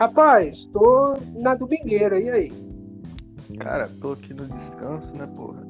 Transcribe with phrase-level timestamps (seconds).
[0.00, 2.52] Rapaz, tô na domingueira, e aí?
[3.58, 5.62] Cara, tô aqui no descanso, né, porra?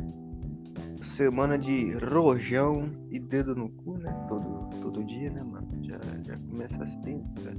[1.03, 4.15] Semana de rojão e dedo no cu, né?
[4.29, 5.67] Todo, todo dia, né, mano?
[5.83, 7.57] Já, já começa assim, cara.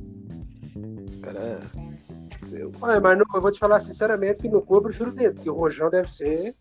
[1.21, 1.59] Cara.
[2.53, 2.71] Eu...
[2.81, 5.49] Olha, mas não, eu vou te falar sinceramente que no cu eu prefiro dedo, porque
[5.49, 6.55] o rojão deve ser.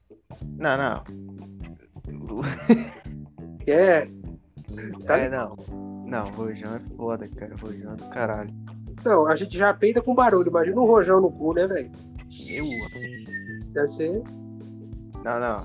[0.58, 1.04] Não, não.
[3.66, 4.08] É.
[5.06, 5.54] Tá É, não.
[6.06, 7.54] Não, rojão é foda, cara.
[7.62, 8.52] Rojão é do caralho.
[9.04, 11.90] Não, a gente já peida com barulho, imagina um rojão no cu, né, velho?
[12.48, 12.66] Eu.
[13.72, 14.22] Deve ser.
[15.24, 15.64] Não, não.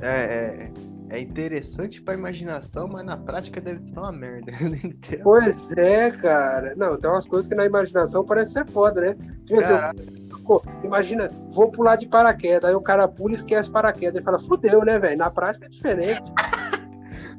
[0.00, 0.72] É, é,
[1.10, 4.52] é interessante pra imaginação, mas na prática deve ser uma merda.
[5.22, 6.74] Pois é, cara.
[6.76, 9.16] Não, tem umas coisas que na imaginação parece ser foda, né?
[9.46, 14.16] Tipo assim, pô, imagina, vou pular de paraquedas, aí o cara pula e esquece paraquedas.
[14.16, 15.18] Ele fala, fudeu, né, velho?
[15.18, 16.22] Na prática é diferente.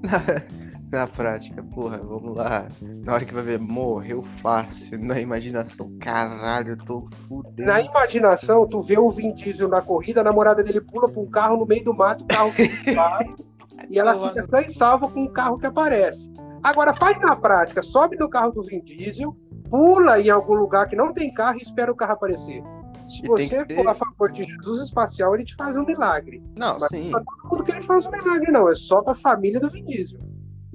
[0.91, 2.67] Na, prática, porra, vamos lá.
[2.81, 4.97] Na hora que vai ver, morreu fácil.
[5.03, 7.67] Na imaginação, caralho, eu tô fudendo.
[7.67, 11.29] Na imaginação, tu vê o Vin Diesel na corrida, a namorada dele pula pra um
[11.29, 12.51] carro no meio do mato, o carro
[12.95, 13.27] para,
[13.89, 16.31] e ela fica e salva com o carro que aparece.
[16.63, 19.35] Agora faz na prática, sobe no carro do Vin Diesel,
[19.69, 22.63] pula em algum lugar que não tem carro e espera o carro aparecer.
[23.09, 25.85] Se E você que for ser- a favor de Jesus espacial, ele te faz um
[25.85, 26.41] milagre.
[26.57, 27.09] Não, Mas sim.
[27.09, 28.69] não é todo mundo que ele faz um milagre, não.
[28.69, 30.19] É só pra família do Vin Diesel.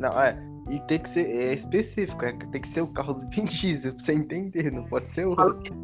[0.03, 0.37] Não, é.
[0.69, 3.95] E tem que ser é específico, é, tem que ser o carro do Vin Diesel,
[3.95, 5.37] pra você entender, não pode ser o.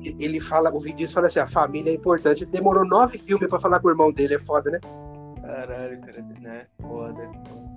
[0.03, 2.45] Ele fala, o Vin Diesel fala assim: a família é importante.
[2.45, 4.81] Ele demorou nove filmes pra falar com o irmão dele, é foda, né?
[5.41, 6.67] Caralho, cara, né?
[6.81, 7.69] Foda, é foda.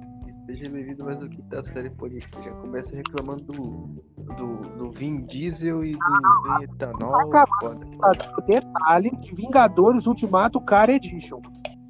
[0.47, 2.41] Seja bem-vindo mais do que da série política.
[2.43, 4.03] Já começa reclamando do,
[4.35, 7.29] do, do Vin Diesel e do etanol.
[7.29, 7.85] Tá Foda.
[7.99, 11.41] Tá dando Detalhe de Vingadores Ultimato Car Edition.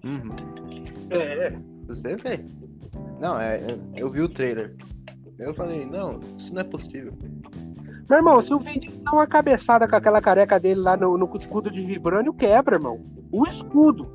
[0.04, 0.36] Uhum.
[1.10, 1.54] É,
[1.88, 2.46] Você vê.
[3.22, 4.76] Não, é, é- eu vi o trailer.
[5.38, 7.14] Eu falei, não, isso não é possível.
[8.10, 11.18] Meu irmão, se o Vin Diesel dá uma cabeçada com aquela careca dele lá no,
[11.18, 13.00] no escudo de vibrânio, quebra, irmão.
[13.32, 14.12] O escudo.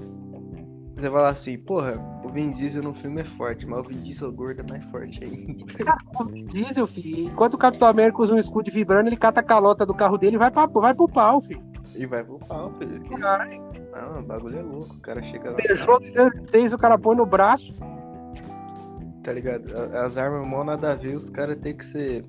[0.94, 1.94] Você fala assim, porra,
[2.24, 5.22] o Vin Diesel no filme é forte, mas o Vin Diesel gordo é mais forte
[5.22, 5.64] ainda.
[5.84, 9.16] Cara, o Vin Diesel, filho, enquanto o Capitão América usa um escudo de vibrânio, ele
[9.16, 11.62] cata a calota do carro dele e vai, pra, vai pro pau, filho.
[11.94, 13.02] E vai pro pau, filho.
[13.18, 13.62] Caralho,
[13.92, 14.94] Não, o bagulho é louco.
[14.94, 17.72] O cara chega lá, beijou 206, o cara põe no braço.
[19.26, 19.64] Tá ligado?
[19.96, 22.24] As armas mal nada a ver, os caras tem que ser.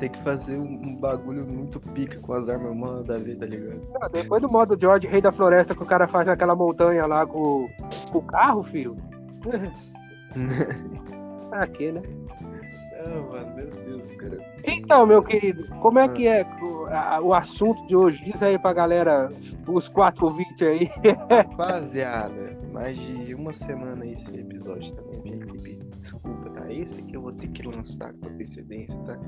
[0.00, 3.46] Tem que fazer um, bagulho muito pica com as armas mal nada a ver, tá
[3.46, 3.80] ligado?
[4.00, 7.24] Ah, Depois do modo George, rei da floresta, que o cara faz naquela montanha lá
[7.26, 7.68] com,
[8.10, 8.96] com o carro, filho.
[11.50, 12.02] Pra quê, né?
[13.30, 14.38] Mano, meu Deus, cara.
[14.66, 18.24] Então, meu querido, como é que é o, a- o assunto de hoje?
[18.24, 19.28] Diz aí pra galera,
[19.68, 20.90] os quatro ouvintes aí.
[21.30, 25.38] Rapaziada, mais de uma semana esse episódio também,
[26.66, 26.72] Desculpa, tá?
[26.72, 29.18] Esse aqui eu vou ter que lançar com antecedência, tá?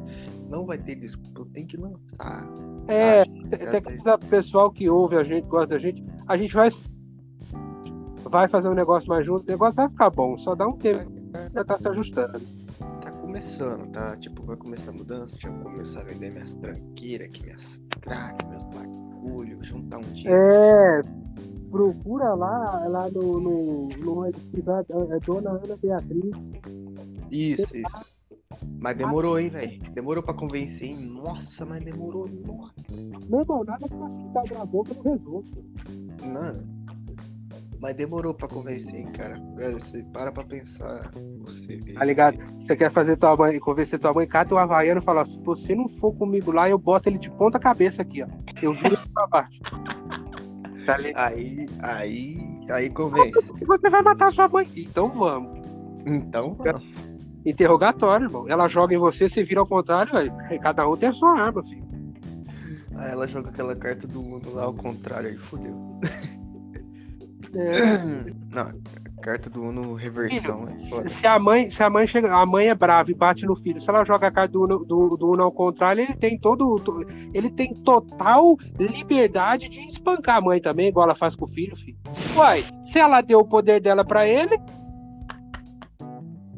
[0.48, 2.46] Não vai ter desculpa, eu tenho que lançar.
[2.88, 3.24] É, Ah,
[3.70, 6.04] tem que avisar pro pessoal que ouve a gente, gosta da gente.
[6.26, 6.70] A gente vai,
[8.24, 10.38] vai fazer um negócio mais junto, o negócio vai ficar bom.
[10.38, 11.10] Só dá um tempo,
[11.52, 12.40] já tá se ajustando.
[13.02, 14.16] Tá começando, tá?
[14.16, 18.48] Tipo, vai começar a mudança, já vou começar a vender minhas tranqueiras aqui, minhas tracks,
[18.48, 20.34] meus bagulhos, juntar um dinheiro.
[20.34, 21.02] É,
[21.70, 26.30] procura lá, lá no, no, no é, é Dona Ana Beatriz.
[27.30, 28.18] Isso, isso.
[28.80, 29.78] Mas demorou, hein, velho?
[29.92, 30.96] Demorou pra convencer, hein?
[30.96, 32.28] Nossa, mas demorou.
[32.28, 32.74] Nossa.
[33.28, 35.50] Meu irmão, nada que você tá na boca não resolve.
[36.22, 36.78] Não.
[37.80, 39.40] Mas demorou pra convencer, hein, cara.
[39.54, 41.12] Velho, você para pra pensar.
[41.44, 41.92] Você vê.
[41.92, 42.38] Tá ligado?
[42.60, 45.74] Você quer fazer tua mãe, convencer tua mãe, cata o Havaiano e fala: se você
[45.74, 48.26] não for comigo lá, eu boto ele de ponta cabeça aqui, ó.
[48.60, 49.60] Eu viro ele pra baixo.
[50.86, 51.32] Tá ligado?
[51.32, 53.52] Aí, aí, aí convence.
[53.60, 54.66] E você vai matar sua mãe.
[54.74, 55.58] Então vamos.
[56.04, 57.07] Então, vamos.
[57.44, 58.44] Interrogatório, irmão.
[58.48, 60.32] Ela joga em você, você vira ao contrário, velho.
[60.60, 61.86] Cada um tem a sua arma, filho.
[62.96, 65.74] Aí ela joga aquela carta do Uno lá ao contrário, aí fodeu.
[67.54, 68.32] É.
[68.50, 68.72] Não,
[69.22, 71.08] carta do Uno reversão é foda.
[71.08, 73.80] Se a mãe, se a mãe chega, a mãe é brava e bate no filho.
[73.80, 76.74] Se ela joga a carta do Uno, do, do Uno ao contrário, ele tem todo,
[76.76, 81.48] to- ele tem total liberdade de espancar a mãe também, igual ela faz com o
[81.48, 81.96] filho, filho.
[82.36, 84.58] Uai, se ela deu o poder dela pra ele,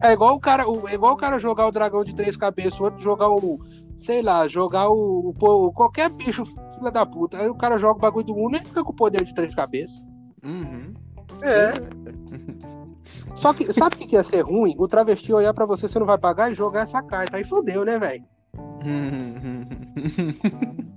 [0.02, 2.78] é igual o cara, o- é igual o cara jogar o dragão de três cabeças,
[2.80, 3.60] o outro jogar o,
[3.96, 7.38] sei lá, jogar o, o- qualquer bicho filha da puta.
[7.38, 9.54] Aí o cara joga o bagulho do Uno e fica com o poder de três
[9.54, 10.02] cabeças.
[10.44, 10.92] Uhum.
[11.42, 11.72] É.
[13.36, 14.74] Só que, sabe o que que ia ser ruim?
[14.78, 17.36] O travesti olhar pra você, você não vai pagar e jogar essa carta.
[17.36, 18.24] Aí fodeu, né, velho?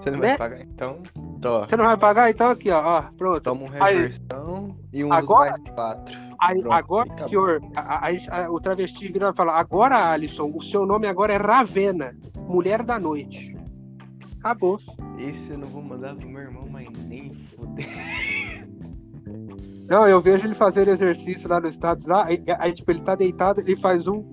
[0.00, 0.36] Você não vai Né?
[0.38, 0.98] pagar então?
[1.40, 1.60] Tó.
[1.66, 2.30] Você não vai pagar?
[2.30, 2.80] Então aqui, ó.
[2.82, 3.40] ó pronto.
[3.40, 6.18] Toma um Aí- reversão e um Agora- mais quatro.
[6.40, 10.62] Aí, pronto, agora, senhor, a- a- a- o travesti vira e fala: Agora, Alisson, o
[10.62, 12.16] seu nome agora é Ravena,
[12.48, 13.54] mulher da noite.
[14.38, 14.78] Acabou.
[15.18, 17.86] esse eu não vou mandar pro meu irmão, mas nem foder.
[19.86, 23.14] Não, eu vejo ele fazer exercício lá nos Estados lá, aí, aí, tipo, ele tá
[23.14, 24.24] deitado, ele faz um.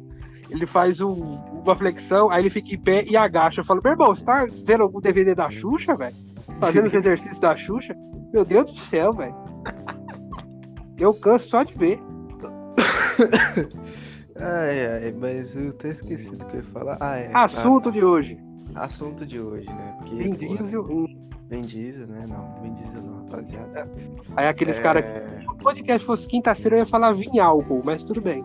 [0.49, 1.37] Ele faz um,
[1.69, 3.61] uma flexão, aí ele fica em pé e agacha.
[3.61, 6.15] Eu falo, meu irmão, você tá vendo algum DVD da Xuxa, velho?
[6.59, 7.95] Fazendo os exercícios da Xuxa?
[8.33, 9.35] Meu Deus do céu, velho.
[10.97, 11.99] Eu canso só de ver.
[14.37, 16.97] ai, ai, mas eu até esqueci do que eu ia falar.
[16.99, 17.31] Ah, é.
[17.33, 18.39] Assunto ah, de hoje.
[18.75, 19.95] Assunto de hoje, né?
[19.99, 20.83] Porque, Vin Diesel.
[21.49, 22.25] Vin Diesel, né?
[22.27, 23.89] Não, Vin Diesel não, rapaziada.
[24.35, 24.81] Aí aqueles é...
[24.81, 25.05] caras.
[25.05, 28.43] Se o podcast fosse quinta-feira, eu ia falar vinho álcool, mas tudo bem.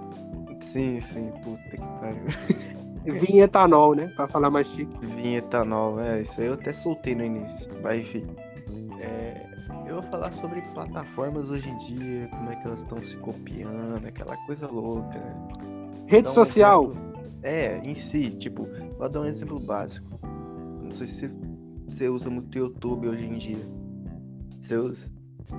[0.60, 2.72] Sim, sim, puta que pariu.
[3.04, 4.08] Vinho etanol, né?
[4.08, 5.06] Pra falar mais chique.
[5.06, 7.68] Vinho etanol, é, isso aí eu até soltei no início.
[7.82, 8.26] Mas enfim.
[9.00, 9.46] É,
[9.86, 14.06] eu vou falar sobre plataformas hoje em dia, como é que elas estão se copiando,
[14.06, 15.20] aquela coisa louca.
[16.06, 16.84] Rede um social.
[16.84, 17.12] Exemplo,
[17.42, 20.18] é, em si, tipo, vou dar um exemplo básico.
[20.82, 21.30] Não sei se
[21.88, 23.68] você usa muito YouTube hoje em dia.
[24.60, 25.06] Você usa?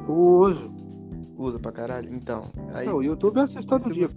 [0.08, 0.74] Uso.
[1.38, 2.14] Usa pra caralho?
[2.14, 2.44] Então.
[2.74, 4.06] Aí, Não, o YouTube eu assisto todo dia.
[4.06, 4.16] Usa...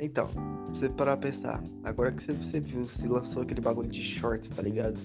[0.00, 0.28] Então,
[0.68, 1.62] você parar pra pensar.
[1.84, 4.98] Agora que você viu, se lançou aquele bagulho de shorts, tá ligado?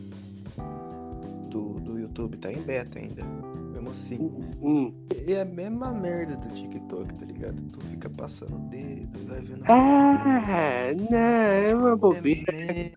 [1.50, 3.24] Do, do YouTube, tá em beta ainda
[3.94, 4.18] assim.
[4.62, 4.94] Hum.
[5.26, 7.62] É a mesma merda do TikTok, tá ligado?
[7.72, 9.66] Tu fica passando o dedo, vai vendo.
[9.66, 12.54] É, né, é uma bobeira.
[12.54, 12.92] É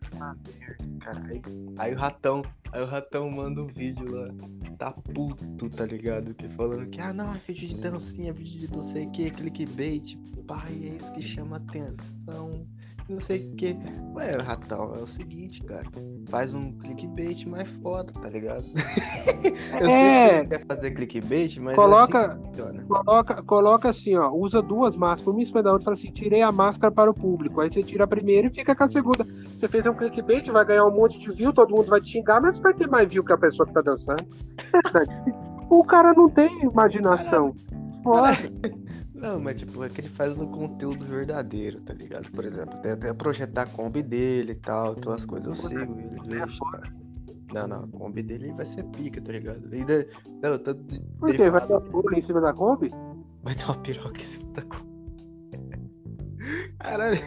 [1.06, 1.22] cara.
[1.28, 1.42] Aí,
[1.78, 4.28] aí, o ratão, aí o ratão manda um vídeo lá,
[4.76, 6.34] tá puto, tá ligado?
[6.34, 9.30] Que falando que, ah não, é vídeo de dancinha, vídeo de não sei o que,
[9.30, 10.16] clickbait,
[10.46, 12.66] pai, é isso que chama atenção
[13.08, 13.76] não sei o que.
[14.14, 15.84] Ué, Ratão, é o seguinte, cara.
[16.28, 18.64] Faz um clickbait mais foda, tá ligado?
[19.80, 20.28] Eu é.
[20.28, 21.76] sei que quer fazer clickbait, mas.
[21.76, 24.30] Coloca, é assim coloca, coloca assim, ó.
[24.32, 25.84] Usa duas máscaras, uma em cima da outra.
[25.84, 27.60] Fala assim: tirei a máscara para o público.
[27.60, 29.26] Aí você tira a primeira e fica com a segunda.
[29.56, 32.40] Você fez um clickbait, vai ganhar um monte de view, todo mundo vai te xingar,
[32.40, 34.24] mas vai ter mais view que a pessoa que tá dançando.
[35.70, 37.54] o cara não tem imaginação.
[38.02, 38.36] Foda.
[39.26, 42.30] Não, mas tipo, é que ele faz no conteúdo verdadeiro, tá ligado?
[42.30, 45.48] Por exemplo, tem até projeto da Kombi dele e tal, todas as coisas.
[45.48, 46.94] Eu sigo ele, vejo, cara.
[47.52, 49.68] Não, não, a Kombi dele vai ser pica, tá ligado?
[49.72, 50.06] Ainda.
[50.40, 51.50] Não, tanto de, Por quê?
[51.50, 52.90] Vai ter uma piroca em cima da Kombi?
[53.42, 54.86] Vai ter uma piroca em cima da Kombi.
[56.78, 57.18] Caralho.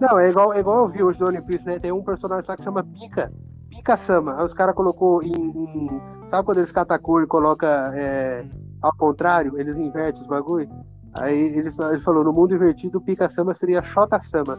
[0.00, 1.78] Não, é igual, é igual eu vi hoje do One Piece, né?
[1.78, 3.30] Tem um personagem lá que chama Pica.
[3.68, 4.38] Pica Sama.
[4.38, 8.46] Aí os caras colocou em, em, Sabe quando eles catam a cor e coloca é,
[8.80, 9.58] ao contrário?
[9.60, 10.93] Eles invertem os bagulho?
[11.14, 14.58] Aí ele, ele falou, no mundo invertido, o Pica-sama seria Xota-sama.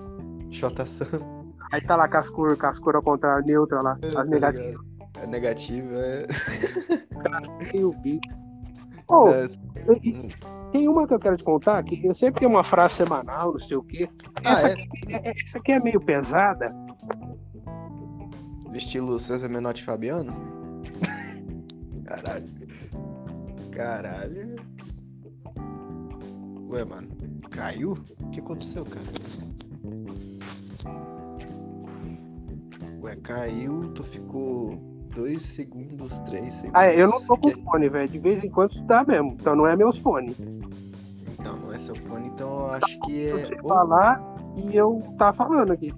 [0.50, 1.20] Xota-sama.
[1.72, 4.30] Aí tá lá com as cores, com as cores ao contrário, neutra lá, é, as
[4.30, 4.86] negativas.
[5.22, 6.28] É negativa, é.
[7.72, 8.28] Tem o bico.
[9.08, 9.28] Oh,
[10.72, 13.60] tem uma que eu quero te contar, que eu sempre tenho uma frase semanal, não
[13.60, 14.10] sei o quê.
[14.44, 14.74] Ah, essa, ah, é?
[14.74, 16.74] aqui, é, essa aqui é meio pesada.
[18.74, 20.34] Estilo César Menotti Fabiano?
[22.06, 22.50] Caralho.
[23.72, 24.56] Caralho.
[26.70, 27.08] Ué, mano,
[27.52, 27.98] caiu?
[28.22, 29.06] O que aconteceu, cara?
[33.02, 34.76] Ué, caiu, tu ficou
[35.14, 36.76] dois segundos, três segundos.
[36.76, 37.62] Ah, é, eu não tô com que...
[37.62, 38.10] fone, velho.
[38.10, 39.32] De vez em quando isso dá mesmo.
[39.40, 40.36] Então não é meu fone.
[41.40, 43.32] Então não é seu fone, então eu acho que é.
[43.32, 44.22] Você falar
[44.58, 45.94] e eu tá falando aqui.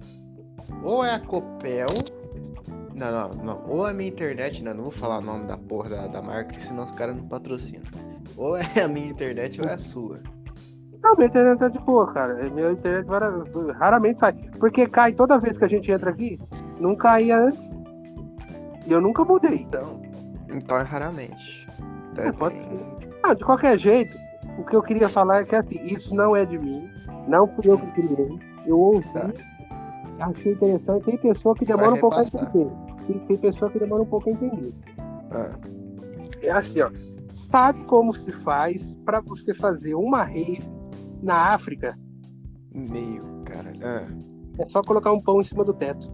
[0.82, 1.88] Ou é a Copel.
[2.94, 3.64] Não, não, não.
[3.68, 6.20] Ou é a minha internet, não, não vou falar o nome da porra da, da
[6.20, 7.86] marca, senão os caras não patrocinam.
[8.36, 10.20] Ou é a minha internet ou é a sua.
[11.02, 12.44] Não, minha internet tá de boa, cara.
[12.44, 13.06] É, minha internet
[13.78, 14.32] raramente sai.
[14.58, 16.38] Porque cai toda vez que a gente entra aqui.
[16.80, 17.76] Não caía antes.
[18.86, 19.66] E eu nunca mudei.
[19.68, 20.00] Então,
[20.48, 21.68] então é raramente.
[22.12, 22.80] Então é pode ser.
[23.22, 24.16] Ah, de qualquer jeito,
[24.58, 26.88] o que eu queria falar é que assim, isso não é de mim.
[27.28, 28.38] Não fui eu que criei.
[28.66, 29.08] Eu ouvi.
[29.12, 29.30] Tá.
[30.20, 31.04] Achei interessante.
[31.04, 32.70] Tem pessoa que demora um pouco a entender.
[33.06, 34.74] Tem, tem pessoa que demora um pouco a entender.
[35.30, 35.50] Ah.
[36.42, 36.90] É assim, ó.
[37.32, 40.77] Sabe como se faz para você fazer uma rave
[41.22, 41.98] na África.
[42.72, 43.72] Meio, cara.
[43.82, 44.06] Ah.
[44.58, 46.10] É só colocar um pão em cima do teto.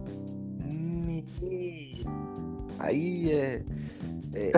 [2.79, 3.63] Aí é.
[4.35, 4.51] é,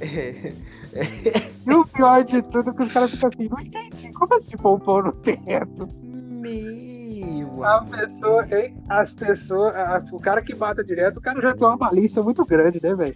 [0.00, 4.12] é, é e o pior de tudo é que os caras ficam assim, não entendi.
[4.12, 5.88] Como assim pôr um pão no teto?
[6.02, 7.64] Meu.
[7.64, 8.46] A pessoa?
[8.88, 9.74] As pessoas.
[9.76, 12.94] A, o cara que mata direto, o cara já tem uma malícia muito grande, né,
[12.94, 13.14] velho?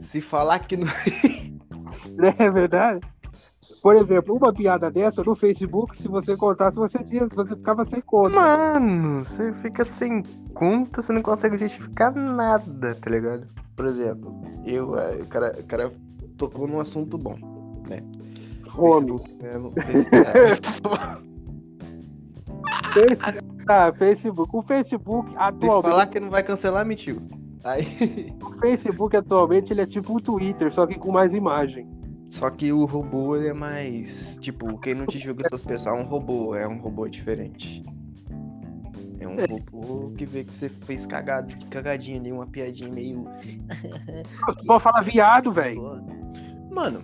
[0.00, 0.88] Se falar que não.
[2.38, 3.00] é verdade?
[3.80, 8.00] Por exemplo, uma piada dessa no Facebook, se você contasse, você tinha, você ficava sem
[8.00, 8.34] conta.
[8.34, 13.46] Mano, você fica sem conta, você não consegue justificar nada, tá ligado?
[13.76, 14.34] Por exemplo,
[14.66, 15.92] eu, é, o cara, o cara
[16.36, 17.36] tocou num assunto bom,
[17.88, 18.02] né?
[18.70, 19.18] Fome.
[22.92, 23.38] Facebook,
[23.68, 24.56] ah, Facebook.
[24.56, 25.84] O Facebook atualmente.
[25.84, 27.22] Se falar que não vai cancelar, mentiu.
[27.62, 28.34] Aí.
[28.42, 32.01] O Facebook atualmente ele é tipo o Twitter, só que com mais imagem.
[32.32, 34.38] Só que o robô ele é mais.
[34.40, 37.84] Tipo, quem não te julga essas pessoas é um robô, é um robô diferente.
[39.20, 39.44] É um É.
[39.46, 43.24] robô que vê que você fez cagado, cagadinha ali, uma piadinha meio.
[44.66, 46.02] Pode falar viado, velho.
[46.70, 47.02] Mano,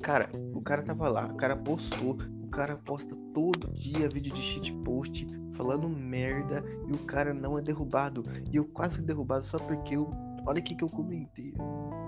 [0.00, 4.40] cara, o cara tava lá, o cara postou, o cara posta todo dia vídeo de
[4.42, 8.22] shitpost falando merda e o cara não é derrubado.
[8.52, 10.08] E eu quase fui derrubado só porque eu.
[10.46, 11.52] Olha o que eu comentei.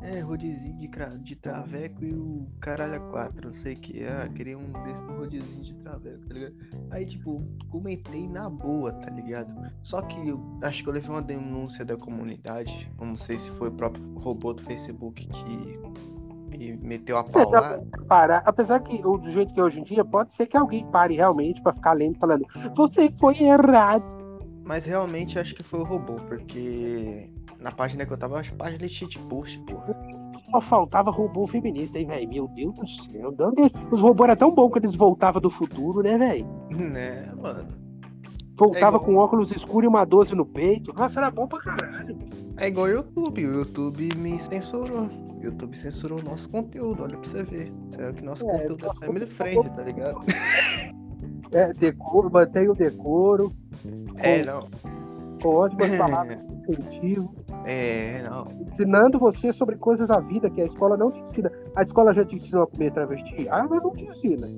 [0.03, 4.05] É, rodezinho de, de traveco e o caralho a quatro, não sei o que.
[4.05, 6.55] Ah, queria um desse no rodezinho de traveco, tá ligado?
[6.91, 9.53] Aí, tipo, comentei na boa, tá ligado?
[9.83, 12.89] Só que eu acho que eu levei uma denúncia da comunidade.
[12.99, 15.79] eu Não sei se foi o próprio robô do Facebook que
[16.57, 17.81] me meteu a pau lá.
[18.09, 18.43] Parar.
[18.47, 21.15] Apesar que o- do jeito que é hoje em dia, pode ser que alguém pare
[21.15, 24.05] realmente pra ficar lendo falando você foi errado.
[24.65, 28.87] Mas realmente acho que foi o robô, porque na página que eu tava, acho página
[28.87, 29.97] de shitpost, porra.
[30.51, 32.29] Só faltava robô feminista, hein, velho?
[32.29, 33.35] Meu Deus do céu.
[33.91, 36.47] Os robôs eram tão bons que eles voltavam do futuro, né, velho?
[36.71, 37.67] Né, mano.
[38.57, 40.93] Voltava É igual- com óculos escuros e uma 12 no peito.
[40.93, 42.17] Nossa, era bom pra caralho.
[42.57, 45.03] É igual o YouTube, o YouTube me censurou.
[45.39, 47.73] O YouTube censurou o nosso conteúdo, olha pra você ver.
[47.91, 50.19] Será que nosso É, conteúdo é family friend, tá ligado?
[51.51, 53.51] É, decoro, mantém o decoro,
[54.17, 54.69] É, não.
[55.41, 57.35] com ótimas palavras de incentivo,
[57.71, 58.51] É, não.
[58.63, 61.53] ensinando você sobre coisas da vida que a escola não te ensina.
[61.77, 63.47] A escola já te ensinou a comer travesti?
[63.51, 64.49] Ah, mas não te ensina.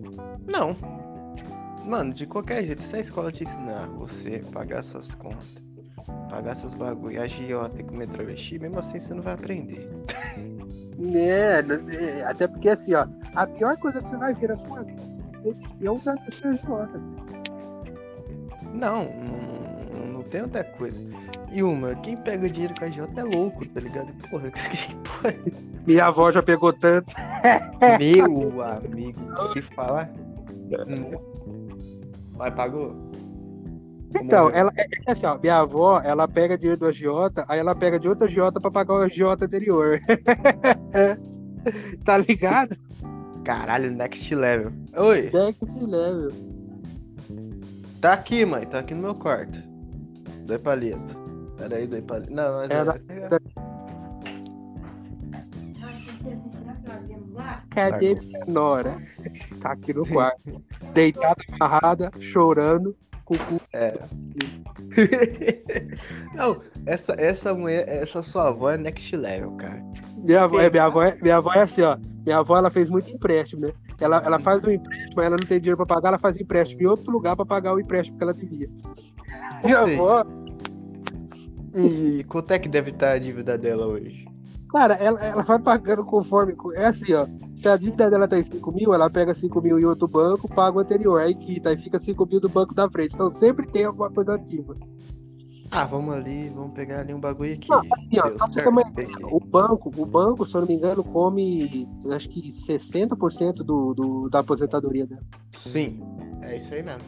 [0.47, 0.77] Não.
[1.85, 5.45] Mano, de qualquer jeito, se a escola te ensinar você pagar suas contas,
[6.29, 9.91] pagar seus bagulho, agiota e comer travesti, mesmo assim você não vai aprender.
[11.03, 11.65] É,
[11.95, 15.03] é, até porque assim, ó, a pior coisa que você vai ver na sua vida
[15.83, 17.01] é travesti agiota.
[18.75, 21.03] Não, não, não tem outra coisa.
[21.53, 24.13] E uma, quem pega dinheiro com a agiota é louco, tá ligado?
[24.29, 25.35] Porra, que porra.
[25.87, 27.13] Minha avó já pegou tanto.
[27.99, 29.21] Meu amigo,
[29.53, 30.09] se falar.
[30.87, 31.11] Hum.
[32.37, 33.11] Mas pagou?
[34.15, 34.59] Então, é?
[34.59, 37.99] ela é é assim, ó, minha avó, ela pega dinheiro do agiota, aí ela pega
[37.99, 40.01] de outro agiota pra pagar o agiota anterior.
[42.05, 42.77] tá ligado?
[43.45, 44.73] Caralho, next level.
[44.97, 46.31] Oi, Next level.
[48.01, 49.59] tá aqui, mãe, tá aqui no meu quarto.
[50.45, 51.20] Dois palitos.
[51.61, 52.35] Pera aí, dois palitos.
[52.35, 53.41] Não, mas É, pegar.
[57.71, 58.97] Cadê minha nora?
[59.61, 60.63] Tá aqui no quarto.
[60.95, 63.61] Deitada, amarrada, chorando, com o cu.
[63.75, 63.93] É.
[66.35, 69.83] Não, essa, essa mulher, essa sua avó é next level, cara.
[70.17, 71.97] Minha avó, é, minha, avó é, minha avó é assim, ó.
[72.25, 73.73] Minha avó ela fez muito empréstimo, né?
[74.01, 76.87] Ela, ela faz um empréstimo, ela não tem dinheiro pra pagar, ela faz empréstimo em
[76.87, 78.69] outro lugar pra pagar o empréstimo que ela devia.
[79.63, 80.25] Minha avó,
[81.75, 84.31] E quanto é que deve estar a dívida dela hoje?
[84.71, 86.55] cara, ela, ela vai pagando conforme.
[86.75, 87.27] É assim, ó.
[87.57, 90.49] Se a dívida dela tá em 5 mil, ela pega 5 mil em outro banco,
[90.49, 93.15] paga o anterior, aí quita, aí fica 5 mil do banco da frente.
[93.15, 94.75] Então sempre tem alguma coisa ativa.
[95.73, 97.69] Ah, vamos ali, vamos pegar ali um bagulho aqui.
[97.69, 98.71] Não, assim, ó, certo.
[99.31, 104.29] O banco, o banco, se eu não me engano, come acho que 60% do, do,
[104.29, 105.23] da aposentadoria dela.
[105.53, 106.01] Sim,
[106.43, 107.07] é isso aí mesmo.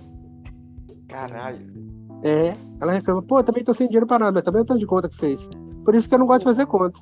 [1.08, 1.91] Caralho.
[2.22, 4.80] É, ela reclama, pô, também tô sem dinheiro pra nada, mas também é o tanto
[4.80, 5.48] de conta que fez.
[5.84, 7.00] Por isso que eu não gosto de fazer conta.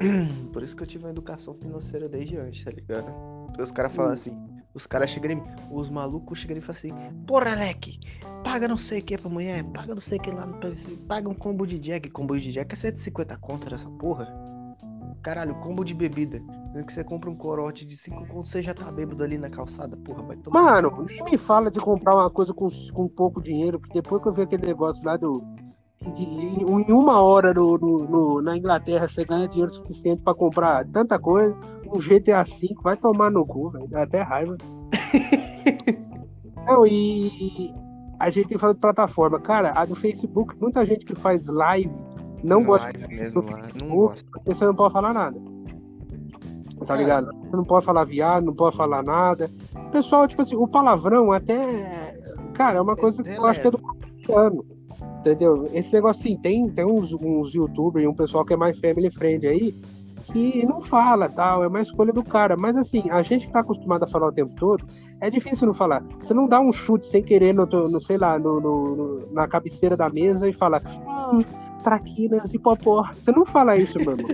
[0.52, 3.12] Por isso que eu tive uma educação financeira desde antes, tá ligado?
[3.58, 4.32] Os caras falam assim,
[4.72, 6.90] os caras chegam em mim, os malucos chegam e falam assim,
[7.26, 7.98] porra, Alec,
[8.42, 10.58] paga não sei o que pra mulher, paga não sei o que lá no
[11.06, 14.32] paga um combo de jack, combo de jack é 150 conto dessa porra.
[15.22, 16.40] Caralho, combo de bebida.
[16.74, 19.50] No que você compra um corote de 5 contos, você já tá bêbado ali na
[19.50, 20.62] calçada, porra, vai tomar.
[20.62, 24.28] Mano, nem me fala de comprar uma coisa com, com pouco dinheiro, porque depois que
[24.28, 25.42] eu vi aquele negócio lá do.
[26.14, 30.86] de- em, uma hora no, no- no- na Inglaterra você ganha dinheiro suficiente pra comprar
[30.86, 31.54] tanta coisa,
[31.94, 33.88] um GTA V vai tomar no cu, velho.
[33.88, 34.56] Dá até raiva.
[36.66, 37.74] Não, e
[38.18, 39.40] a gente fala de plataforma.
[39.40, 41.90] Cara, a do Facebook, muita gente que faz live
[42.42, 44.24] não gosta mesmo lá, não Facebook, gosto.
[44.30, 45.38] porque você não pode falar nada.
[46.86, 46.98] Tá É.
[46.98, 47.30] ligado?
[47.44, 49.50] Você não pode falar viado, não pode falar nada.
[49.92, 52.18] Pessoal, tipo assim, o palavrão até.
[52.54, 54.64] Cara, é uma coisa que eu acho que é do cotidiano.
[55.20, 55.68] Entendeu?
[55.74, 59.10] Esse negócio assim, tem, tem uns, uns youtubers e um pessoal que é mais family
[59.10, 59.74] friend aí
[60.32, 62.56] que não fala tal, é uma escolha do cara.
[62.56, 64.84] Mas assim, a gente que tá acostumado a falar o tempo todo,
[65.20, 66.02] é difícil não falar.
[66.20, 69.46] Você não dá um chute sem querer no, no sei lá, no, no- no- na
[69.48, 70.80] cabeceira da mesa e fala,
[71.32, 71.42] hum,
[71.80, 73.08] traquinas e popó.
[73.12, 74.28] Você não fala isso, meu irmão.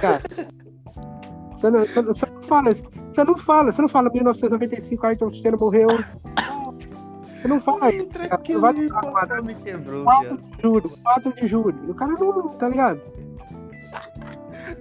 [0.00, 0.22] Cara,
[1.54, 2.82] você não, você não- fala isso.
[3.12, 5.88] Você não fala, você não fala 1995, Ayrton Senna morreu.
[7.40, 8.08] Você não fala isso.
[8.08, 8.40] cara.
[8.44, 10.42] Você vai falar me quebrou, 4 viado.
[10.56, 11.78] de julho, 4 de julho.
[11.86, 13.00] E o cara não, tá ligado?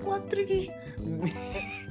[0.04, 0.72] quatro de.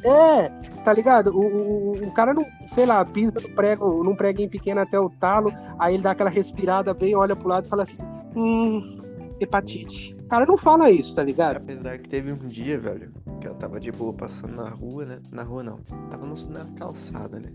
[0.05, 0.49] É,
[0.85, 1.29] tá ligado?
[1.35, 5.09] O, o, o cara não, sei lá, pisa no prego, num preguinho pequeno até o
[5.09, 7.97] talo, aí ele dá aquela respirada bem, olha pro lado e fala assim,
[8.37, 9.01] hum,
[9.41, 10.15] hepatite.
[10.15, 11.59] O cara não fala isso, tá ligado?
[11.59, 15.21] Apesar que teve um dia, velho, que eu tava de boa passando na rua, né?
[15.33, 15.79] Na rua não.
[16.11, 17.53] Tava no, na calçada, né?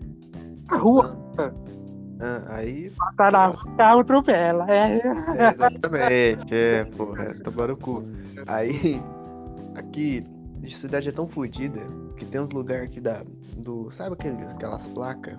[0.70, 1.18] Na rua.
[1.38, 1.52] Ah,
[2.20, 2.92] ah, aí.
[3.16, 4.66] Tá na carro atropela.
[4.70, 4.98] É.
[4.98, 8.04] é exatamente, é, porra, é, tomar o cu.
[8.46, 9.02] Aí,
[9.74, 10.22] aqui,
[10.62, 11.80] a cidade é tão fodida
[12.16, 13.22] que tem uns lugares aqui da.
[13.56, 15.36] Do, sabe aquele, aquelas placas?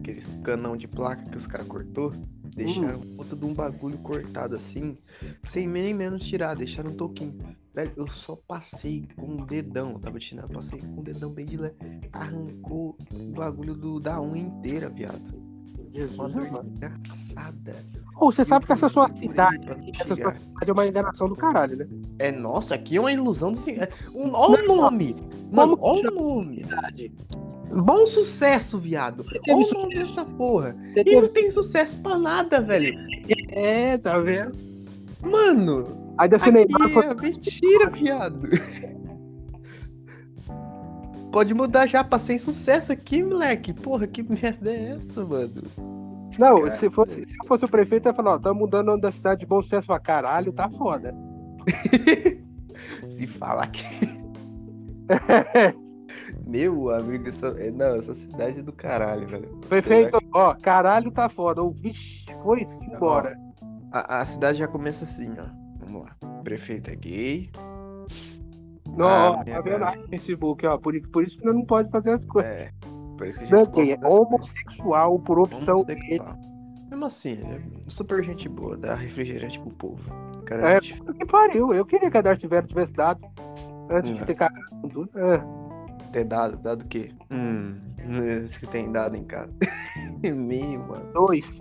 [0.00, 2.12] Aqueles canão de placa que os caras cortou?
[2.56, 3.16] Deixaram hum.
[3.16, 4.98] puta de um bagulho cortado assim,
[5.46, 7.38] sem nem menos tirar, deixaram um toquinho.
[7.74, 11.56] Velho, eu só passei com um dedão, tava tirando, passei com um dedão bem de
[11.56, 11.76] leve.
[12.12, 15.50] Arrancou o bagulho do, da unha inteira, viado.
[15.92, 17.76] Jesus, uma dor engraçada.
[18.16, 19.66] Ou você sabe que essa sua cidade,
[20.00, 21.88] essa sua cidade é uma enganação do caralho, né?
[22.18, 25.16] É, nossa, aqui é uma ilusão do é, Olha o nome!
[25.50, 26.62] Mano, olha o nome!
[27.70, 29.24] Bom sucesso, viado.
[29.48, 30.76] Olha o nome dessa porra.
[30.96, 32.98] E não tem sucesso pra nada, velho.
[33.50, 34.56] É, tá vendo?
[35.22, 36.14] Mano.
[36.18, 38.48] Aí deve ser é mentira, viado.
[41.30, 43.72] Pode mudar já pra sem sucesso aqui, moleque.
[43.72, 45.62] Porra, que merda é essa, mano?
[46.38, 48.90] Não, se, fosse, se eu fosse o prefeito, eu ia falar, ó, tá mudando o
[48.90, 51.14] nome da cidade de bom sucesso pra caralho, tá foda.
[53.10, 53.84] se falar que.
[56.50, 59.48] Meu amigo, essa, é, não, essa cidade é do caralho, velho.
[59.68, 61.62] Prefeito, ó, caralho tá foda.
[61.62, 63.38] Ou, vixe, foi embora.
[63.92, 65.46] a, a cidade já começa assim, ó.
[65.84, 66.16] Vamos lá.
[66.42, 67.50] Prefeito é gay,
[68.96, 70.78] não, ah, tá vendo aí no Facebook, ó.
[70.78, 72.50] Por, por isso que não pode fazer as coisas.
[72.50, 72.70] É,
[73.16, 76.36] por isso que a gente não, é homossexual por opção homossexual.
[76.90, 80.02] Mesmo assim, é super gente boa, dá refrigerante pro povo.
[80.44, 81.72] Cara, é, que pariu.
[81.72, 83.20] Eu queria que a Darth Vader tivesse dado.
[83.88, 85.10] Antes de ter cagado com tudo.
[85.18, 85.69] É.
[86.12, 86.56] Ter dado?
[86.58, 87.10] Dado o quê?
[87.30, 87.76] Hum,
[88.46, 89.52] se tem dado em casa.
[90.22, 91.12] Meio, mano.
[91.12, 91.60] Dois.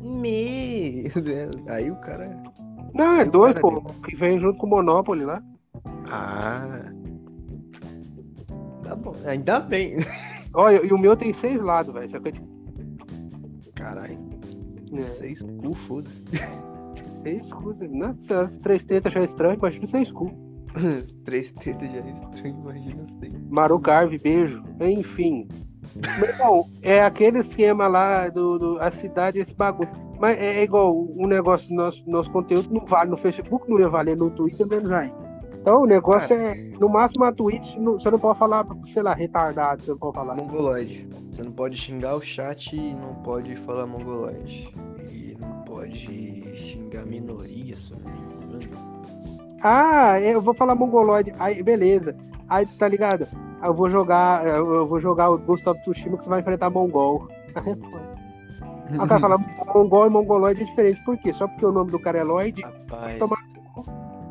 [0.00, 1.10] Meio.
[1.68, 2.42] Aí o cara.
[2.94, 3.82] Não, é dois, pô.
[4.04, 5.42] Que vem junto com o Monopoly lá.
[6.10, 6.92] Ah.
[8.82, 9.96] Tá bom, ainda bem.
[10.54, 12.10] Olha, e o meu tem seis lados, velho.
[13.74, 14.18] Caralho.
[14.92, 15.00] É.
[15.00, 16.22] Seis cu, foda-se.
[17.22, 18.14] Seis cu, né?
[18.62, 20.30] Três tetas já é estranho, imagina seis cu.
[21.24, 23.34] Três tetas já é estranho, imagina seis.
[23.48, 24.62] Marucarve, beijo.
[24.80, 25.48] Enfim.
[26.38, 29.88] Não, é aquele esquema lá do, do a cidade, esse bagulho.
[30.18, 33.70] Mas é, é igual o um negócio do nosso, nosso conteúdo não vale no Facebook,
[33.70, 35.12] não ia valer no Twitter, menos aí.
[35.60, 39.14] Então o negócio é, é no máximo a Twitch, você não pode falar, sei lá,
[39.14, 40.34] retardado, você não pode falar.
[40.34, 41.08] Mongoloide.
[41.30, 44.72] Você não pode xingar o chat e não pode falar mongoloide.
[45.10, 48.83] E não pode xingar minoria, se não me engano.
[49.64, 51.32] Ah, eu vou falar mongoloide.
[51.38, 52.14] Aí, beleza.
[52.48, 53.26] Aí, tá ligado?
[53.62, 57.26] Eu vou jogar, eu vou jogar o Ghost of Tsushima que você vai enfrentar mongol.
[58.90, 59.38] Aí o cara fala
[59.74, 61.02] mongol e mongoloide é diferente.
[61.02, 61.32] Por quê?
[61.32, 62.60] Só porque o nome do cara é Lloyd?
[62.60, 63.18] Rapaz.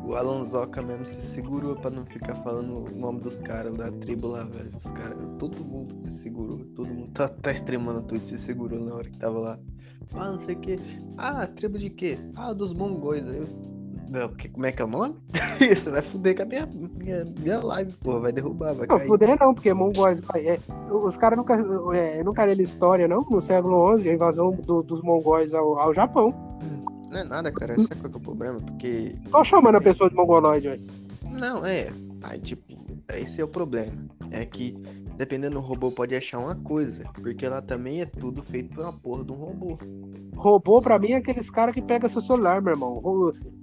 [0.06, 4.28] O Alonsoca mesmo se segurou pra não ficar falando o nome dos caras da tribo
[4.28, 4.70] lá, velho.
[4.78, 6.58] Os caras, todo mundo se segurou.
[6.76, 9.58] Todo mundo tá, tá extremando tudo, se segurou na hora que tava lá.
[10.14, 10.78] Ah, não sei o que.
[11.18, 12.18] Ah, tribo de quê?
[12.36, 13.26] Ah, dos mongóis.
[13.26, 13.48] Eu.
[14.08, 15.16] Não, porque, como é que é o nome?
[15.58, 18.20] Você vai fuder com a minha, minha, minha live, porra.
[18.20, 19.06] Vai derrubar, vai não, cair.
[19.06, 20.20] fuder não, porque mongóis.
[20.34, 20.58] É,
[20.90, 21.54] os caras nunca,
[21.96, 23.22] é, nunca leram história, não?
[23.30, 26.34] No século XI, a invasão do, dos mongóis ao, ao Japão.
[27.10, 27.74] Não é nada, cara.
[27.76, 28.58] Sabe qual é o problema?
[28.58, 29.14] Porque.
[29.30, 30.82] Tô chamando a pessoa de mongoloide, velho.
[31.30, 31.88] Não, é.
[32.22, 32.62] Aí, tipo,
[33.12, 33.92] esse é o problema.
[34.30, 34.76] É que,
[35.16, 37.04] dependendo do robô, pode achar uma coisa.
[37.14, 39.78] Porque ela também é tudo feito por uma porra de um robô.
[40.36, 43.02] Robô, pra mim, é aqueles caras que pegam seu celular, meu irmão.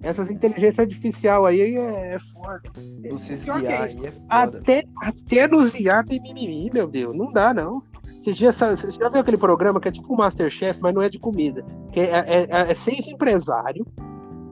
[0.02, 2.62] Essas inteligências artificiais aí é, é foda.
[3.10, 4.28] Vocês é aí é foda.
[4.30, 7.16] Até, até nos IA tem mimimi, meu Deus.
[7.16, 7.84] Não dá, não.
[8.22, 11.10] Você já, você já viu aquele programa que é tipo um Masterchef, mas não é
[11.10, 11.66] de comida?
[11.92, 13.88] Que é, é, é, é seis empresários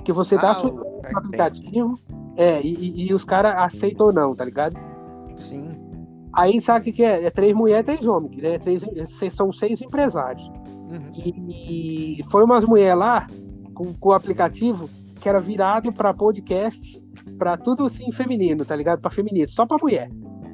[0.04, 2.00] que você ah, dá seu aplicativo
[2.36, 4.76] é, e, e os caras aceitam ou não, tá ligado?
[5.38, 5.69] Sim.
[6.34, 7.26] Aí sabe o que, que é?
[7.26, 8.42] É três mulheres e três homens.
[8.42, 8.60] Né?
[8.60, 8.84] Três,
[9.34, 10.46] são seis empresários.
[10.48, 11.12] Uhum.
[11.16, 13.28] E, e, foi umas mulheres lá
[13.74, 14.90] com, com o aplicativo
[15.20, 17.02] que era virado para podcasts,
[17.38, 19.02] para tudo assim feminino, tá ligado?
[19.02, 20.10] Para feminino, só para mulher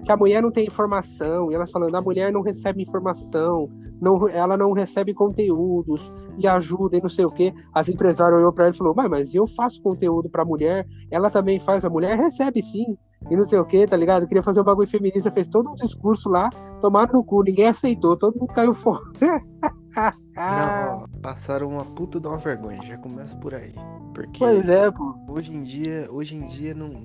[0.06, 3.68] que a mulher não tem informação, e elas falando, a mulher não recebe informação,
[4.00, 6.00] não, ela não recebe conteúdos,
[6.38, 7.54] e ajuda, e não sei o quê.
[7.74, 11.30] As empresárias olhou para ela e falou, mas, mas eu faço conteúdo para mulher, ela
[11.30, 12.98] também faz, a mulher recebe sim,
[13.30, 14.28] e não sei o quê, tá ligado?
[14.28, 16.50] queria fazer um bagulho feminista, fez todo um discurso lá,
[16.82, 19.04] tomaram no cu, ninguém aceitou, todo mundo caiu fora.
[20.36, 23.74] não, passaram uma puta de uma vergonha, já começa por aí.
[24.14, 25.16] Porque pois é, pô.
[25.28, 27.04] Hoje em dia, hoje em dia não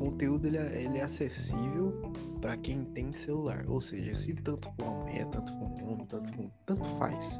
[0.00, 1.92] conteúdo ele é, ele é acessível
[2.40, 3.64] para quem tem celular.
[3.68, 7.38] Ou seja, se tanto for mulher, tanto for um homem, tanto, for, tanto faz,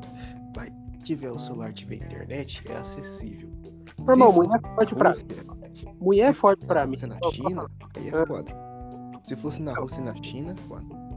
[0.55, 0.71] vai,
[1.03, 3.49] tiver o celular, tiver internet, é acessível.
[4.07, 5.25] Irmão, mulher é forte pra mim.
[5.99, 6.97] Mulher é forte pra mim.
[6.97, 8.53] Se fosse na China, aí é foda.
[9.25, 11.10] Se fosse na Rússia e na China, foda.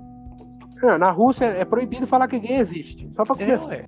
[0.83, 3.09] Não, na Rússia é proibido falar que gay existe.
[3.15, 3.69] Só pra É, começar.
[3.69, 3.85] ué.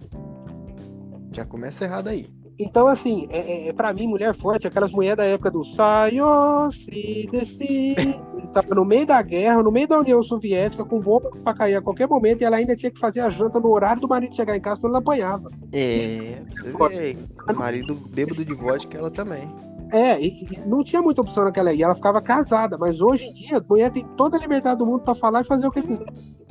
[1.34, 2.29] Já começa errado aí.
[2.58, 6.71] Então, assim, é, é, é pra mim, mulher forte, aquelas mulheres da época do Saio,
[6.71, 8.23] se destino.
[8.34, 11.75] Eles estavam no meio da guerra, no meio da União Soviética, com bomba pra cair
[11.75, 14.34] a qualquer momento, e ela ainda tinha que fazer a janta no horário do marido
[14.34, 15.51] chegar em casa, senão ela apanhava.
[15.73, 17.17] É, vê.
[17.53, 19.49] Marido bêbado de vodka, ela também.
[19.91, 23.34] É, e, e não tinha muita opção naquela aí, ela ficava casada, mas hoje em
[23.34, 25.81] dia, a mulher tem toda a liberdade do mundo pra falar e fazer o que
[25.81, 26.05] quiser.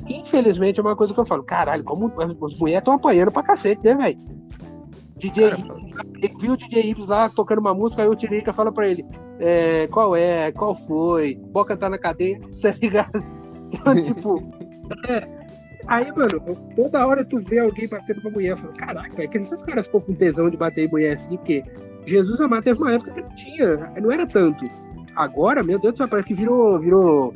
[0.07, 3.81] Infelizmente, é uma coisa que eu falo, caralho, como as mulheres estão apanhando pra cacete,
[3.83, 4.19] né, velho?
[5.17, 8.87] DJ Ives, viu o DJ Ives lá tocando uma música, aí o Tiririca fala pra
[8.87, 9.05] ele,
[9.39, 13.23] é, qual é, qual foi, Boca tá na cadeia, tá ligado?
[13.71, 14.43] Então, tipo,
[15.07, 15.45] é.
[15.87, 16.41] Aí, mano,
[16.75, 20.01] toda hora tu vê alguém batendo pra mulher, fala, caraca, velho, que esses caras ficam
[20.01, 21.63] com tesão de bater em mulher assim, porque
[22.05, 24.69] Jesus amado teve uma época que não tinha, não era tanto.
[25.15, 27.33] Agora, meu Deus do céu, parece que virou, virou,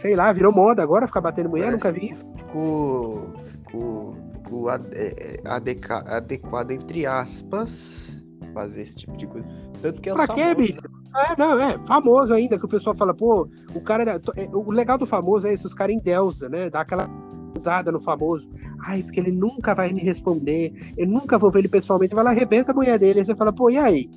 [0.00, 1.76] sei lá, virou moda agora ficar batendo em mulher, Parece.
[1.76, 2.14] nunca vi.
[2.36, 3.30] ficou,
[3.62, 8.18] ficou, é, é, adeca- adequado, entre aspas,
[8.54, 9.46] fazer esse tipo de coisa.
[9.82, 10.80] Tanto que é Pra quê, famoso, bicho?
[11.16, 14.20] É, não, é famoso ainda, que o pessoal fala, pô, o cara.
[14.36, 16.70] é, O legal do famoso é isso, os caras endeusa, né?
[16.70, 17.08] Dá aquela
[17.56, 18.48] usada no famoso.
[18.82, 22.30] Ai, porque ele nunca vai me responder, eu nunca vou ver ele pessoalmente, vai lá,
[22.30, 24.08] arrebenta a mulher dele, aí você fala, pô, e aí?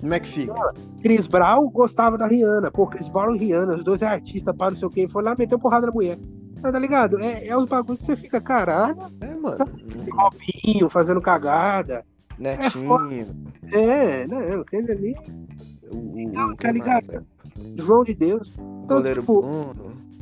[0.00, 0.54] Como é que fica?
[1.02, 4.70] Chris Brown gostava da Rihanna, pô, Chris Brown e Rihanna, os dois é artista, pá,
[4.70, 6.18] não sei o quê, foi lá meteu porrada na mulher.
[6.60, 7.18] Tá ligado?
[7.20, 9.64] É, é os bagulhos que você fica, caralho, É, mano.
[10.12, 12.04] Robinho, fazendo cagada.
[12.38, 13.26] Netinho.
[13.72, 15.16] É, não, aquele ali,
[15.92, 17.06] Então, tá que ligado?
[17.06, 17.82] mais, é?
[17.82, 18.52] João de Deus.
[18.58, 19.72] Então, Goleiro tipo, Bruno.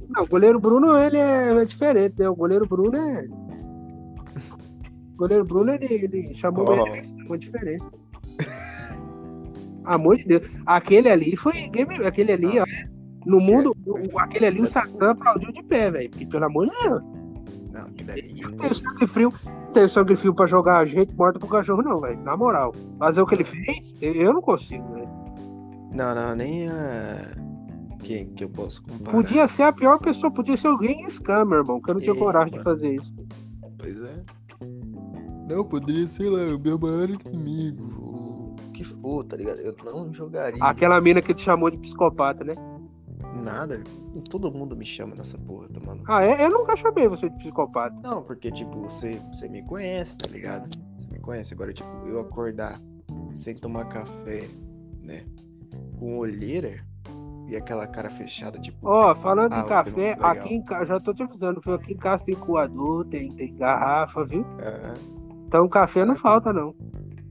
[0.08, 2.28] Não, o goleiro Bruno, ele é, é diferente, né?
[2.28, 3.26] O goleiro Bruno é.
[5.14, 7.84] O goleiro Bruno, ele, ele chamou de muito diferente.
[9.94, 10.42] Amor de Deus.
[10.66, 11.68] Aquele ali foi.
[11.68, 12.64] game- Aquele ali, ó.
[13.26, 16.08] No mundo, o- aquele ali, o Satã aplaudiu de pé, velho.
[16.10, 17.02] Porque, pelo amor de Deus,
[17.72, 18.34] Não, aquele ali.
[18.56, 19.32] tem sangue frio.
[19.74, 22.18] Tem sangue frio pra jogar a gente morta pro cachorro, não, velho.
[22.22, 22.74] Na moral.
[22.98, 25.08] Fazer o que ele fez, eu- não consigo, velho.
[25.92, 27.30] Não, não, nem a.
[28.02, 29.10] Que, que eu posso comparar.
[29.10, 32.14] Podia ser a pior pessoa, podia ser alguém scam, meu irmão, que eu não tinha
[32.14, 33.12] coragem de fazer isso.
[33.76, 34.22] Pois é.
[35.48, 38.07] Não, poderia ser lá, o meu maior inimigo.
[38.78, 39.58] Que for, tá ligado?
[39.58, 40.62] Eu não jogaria.
[40.62, 42.54] Aquela mina que te chamou de psicopata, né?
[43.42, 43.82] Nada.
[44.30, 46.04] Todo mundo me chama nessa porra, tá mano?
[46.06, 46.44] Ah, é?
[46.44, 47.96] Eu nunca chamei você de psicopata.
[48.00, 50.68] Não, porque, tipo, você, você me conhece, tá ligado?
[50.96, 51.54] Você me conhece.
[51.54, 52.80] Agora, tipo, eu acordar
[53.34, 54.48] sem tomar café,
[55.02, 55.24] né?
[55.98, 56.78] Com olheira
[57.48, 58.78] e aquela cara fechada, tipo.
[58.88, 61.74] Ó, falando Ah, em café, aqui em casa, já tô te avisando, viu?
[61.74, 64.46] Aqui em casa tem coador, tem, tem garrafa, viu?
[65.48, 66.76] Então café não falta, não.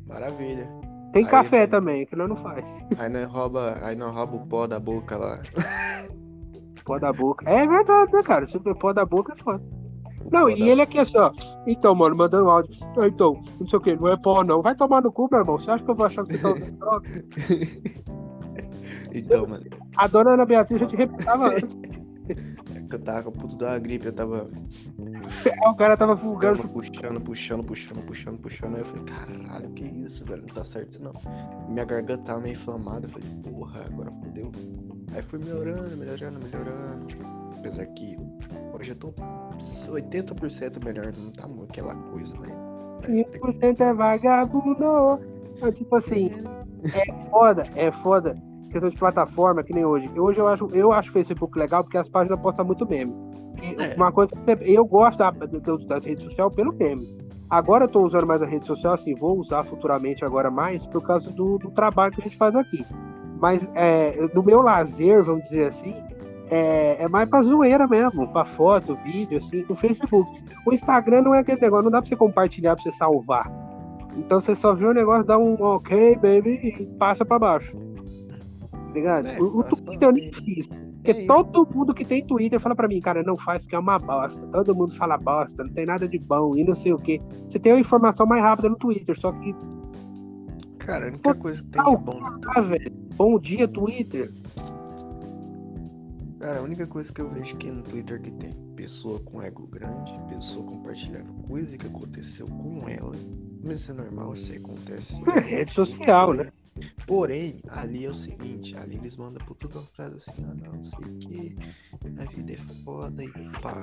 [0.06, 0.68] maravilha.
[1.14, 2.66] Tem Aí, café também, que nós não faz.
[2.98, 5.40] Aí nós rouba, aí nós rouba o pó da boca lá.
[6.86, 7.50] Pó da boca.
[7.50, 8.46] É verdade, né, cara?
[8.46, 9.64] Super pó da boca é foda.
[10.32, 11.32] Não, e ele aqui assim, ó.
[11.66, 12.76] Então, mano, mandando áudio.
[12.98, 14.62] Ah, Então, não sei o que, não é pó, não.
[14.62, 15.58] Vai tomar no cu, meu irmão.
[15.58, 17.10] Você acha que eu vou achar que você tá usando droga?
[19.14, 19.64] Então, mano,
[19.96, 21.76] A dona Ana Beatriz já te reputava antes.
[22.96, 24.50] é eu tava com puto da gripe, eu tava
[25.00, 26.68] Aí o cara tava fulgando.
[26.70, 28.76] puxando, puxando, puxando, puxando, puxando.
[28.76, 30.44] Aí eu falei, caralho, que isso, velho?
[30.44, 31.14] Não tá certo isso não.
[31.70, 33.06] Minha garganta tava meio inflamada.
[33.06, 34.52] Eu falei, porra, agora fodeu.
[35.14, 37.08] Aí fui melhorando, melhorando, melhorando.
[37.58, 38.18] Apesar que
[38.74, 39.14] hoje eu tô
[39.88, 42.54] 80% melhor, não tá muito aquela coisa, né?
[43.02, 45.20] Mas tem 5% é vagabundo.
[45.62, 46.32] É tipo assim,
[46.94, 48.36] é foda, é foda.
[48.70, 50.10] Questão de plataforma, que nem hoje.
[50.18, 53.14] Hoje eu acho, eu acho o Facebook legal porque as páginas postam muito meme.
[53.62, 53.96] E É.
[53.96, 55.46] Uma coisa que eu gosto da, da-
[55.88, 57.08] das redes sociais pelo meme.
[57.50, 61.02] Agora eu tô usando mais a rede social, assim, vou usar futuramente agora mais por
[61.02, 62.86] causa do, do trabalho que a gente faz aqui.
[63.40, 65.96] Mas é, no meu lazer, vamos dizer assim,
[66.50, 70.30] é, é mais pra zoeira mesmo, pra foto, vídeo, assim, no Facebook.
[70.66, 73.50] O Instagram não é aquele negócio, não dá pra você compartilhar pra você salvar.
[74.18, 76.50] Então você só vê o negócio, dá um ok, baby,
[76.82, 77.78] e passa pra baixo.
[78.98, 79.28] Ligado?
[79.28, 79.64] É, o.
[79.64, 80.68] Twitter eu nem fiz.
[80.68, 83.80] Porque É todo mundo que tem Twitter fala pra mim, cara, não faz que é
[83.80, 84.42] uma bosta.
[84.48, 87.20] Todo mundo fala bosta, não tem nada de bom e não sei o quê.
[87.48, 89.56] Você tem a informação mais rápida no Twitter, só que,
[90.80, 92.20] Cara, a única coisa que tem de bom.
[92.56, 94.32] ah, velho, bom dia, Twitter.
[96.40, 99.68] Cara, a única coisa que eu vejo aqui no Twitter que tem pessoa com ego
[99.68, 103.12] grande, pessoa compartilhando coisa que aconteceu com ela.
[103.64, 105.22] Mas isso é normal, isso aí acontece.
[105.36, 106.52] É rede social, né?
[107.06, 110.84] Porém, ali é o seguinte, ali eles mandam por tudo uma frase assim, ah não,
[110.84, 111.56] sei que
[112.20, 113.82] a vida é foda e pá.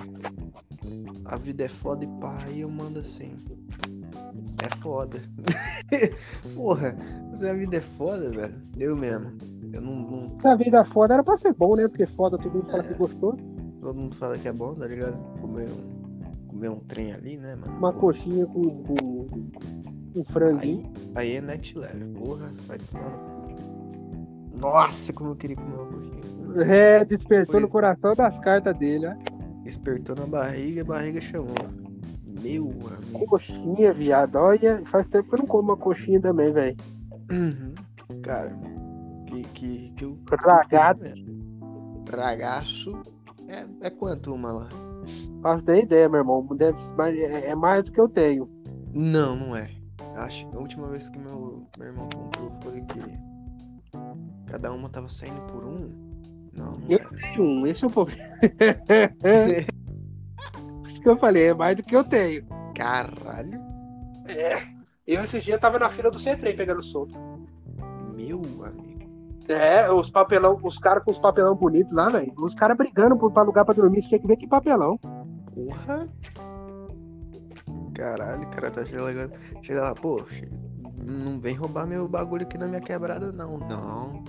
[1.24, 3.34] A vida é foda e pá, aí eu mando assim.
[4.62, 5.22] É foda.
[6.54, 6.96] Porra,
[7.34, 9.32] se a vida é foda, velho, eu mesmo.
[9.72, 10.26] Eu não, não.
[10.44, 11.88] A vida foda era pra ser bom, né?
[11.88, 12.88] Porque foda todo mundo fala é.
[12.88, 13.36] que gostou.
[13.80, 15.16] Todo mundo fala que é bom, tá ligado?
[15.40, 17.76] Comer um, comer um trem ali, né, mano?
[17.78, 19.26] Uma coxinha com, com
[20.14, 20.92] um franguinho.
[21.14, 22.12] Aí, aí é next level.
[22.14, 23.34] Porra, vai tomando.
[24.58, 26.24] Nossa, como eu queria comer uma coxinha.
[26.64, 29.14] É, despertou no coração das cartas dele, ó.
[29.62, 31.54] Despertou na barriga e a barriga chamou.
[32.40, 33.26] Meu amigo.
[33.26, 34.36] Coxinha, viado.
[34.36, 36.76] Olha, faz tempo que eu não como uma coxinha também, velho.
[37.30, 37.74] Uhum.
[38.22, 38.56] Cara,
[39.26, 40.18] que, que, que eu.
[40.30, 41.06] Ragado.
[42.10, 43.02] Ragaço.
[43.48, 44.68] É, é quanto uma lá?
[45.42, 46.46] Faço nem ideia, meu irmão.
[46.56, 46.78] Deve,
[47.20, 48.48] é, é mais do que eu tenho.
[48.92, 49.70] Não, não é.
[50.16, 53.18] Acho que a última vez que meu, meu irmão comprou foi que
[54.46, 55.90] cada uma tava saindo por um.
[56.52, 57.04] Não, não eu é.
[57.04, 58.22] tenho um, esse é o problema.
[60.86, 62.46] Isso que eu falei, é mais do que eu tenho.
[62.74, 63.60] Caralho.
[64.28, 64.62] É.
[65.06, 67.18] Eu esse dia tava na fila do C3 pegando solto.
[68.14, 68.94] Meu amigo.
[69.48, 72.32] É, os papelão, os caras com os papelão bonitos lá, velho.
[72.38, 74.98] Os caras brigando pra lugar pra dormir, você tinha que ver que papelão.
[75.54, 76.08] Porra.
[77.94, 79.32] Caralho, o cara tá chegando.
[79.62, 80.22] Chega lá, pô,
[81.04, 83.58] não vem roubar meu bagulho aqui na minha quebrada, não.
[83.58, 84.24] Não.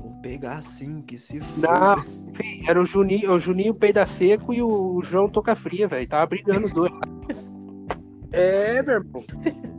[0.00, 1.60] Vou pegar assim, que se for.
[1.60, 2.02] Não,
[2.34, 6.08] filho, era o Juninho, o Juninho peida seco e o João toca fria, velho.
[6.08, 6.92] Tava brigando os dois.
[8.32, 9.24] é, meu irmão.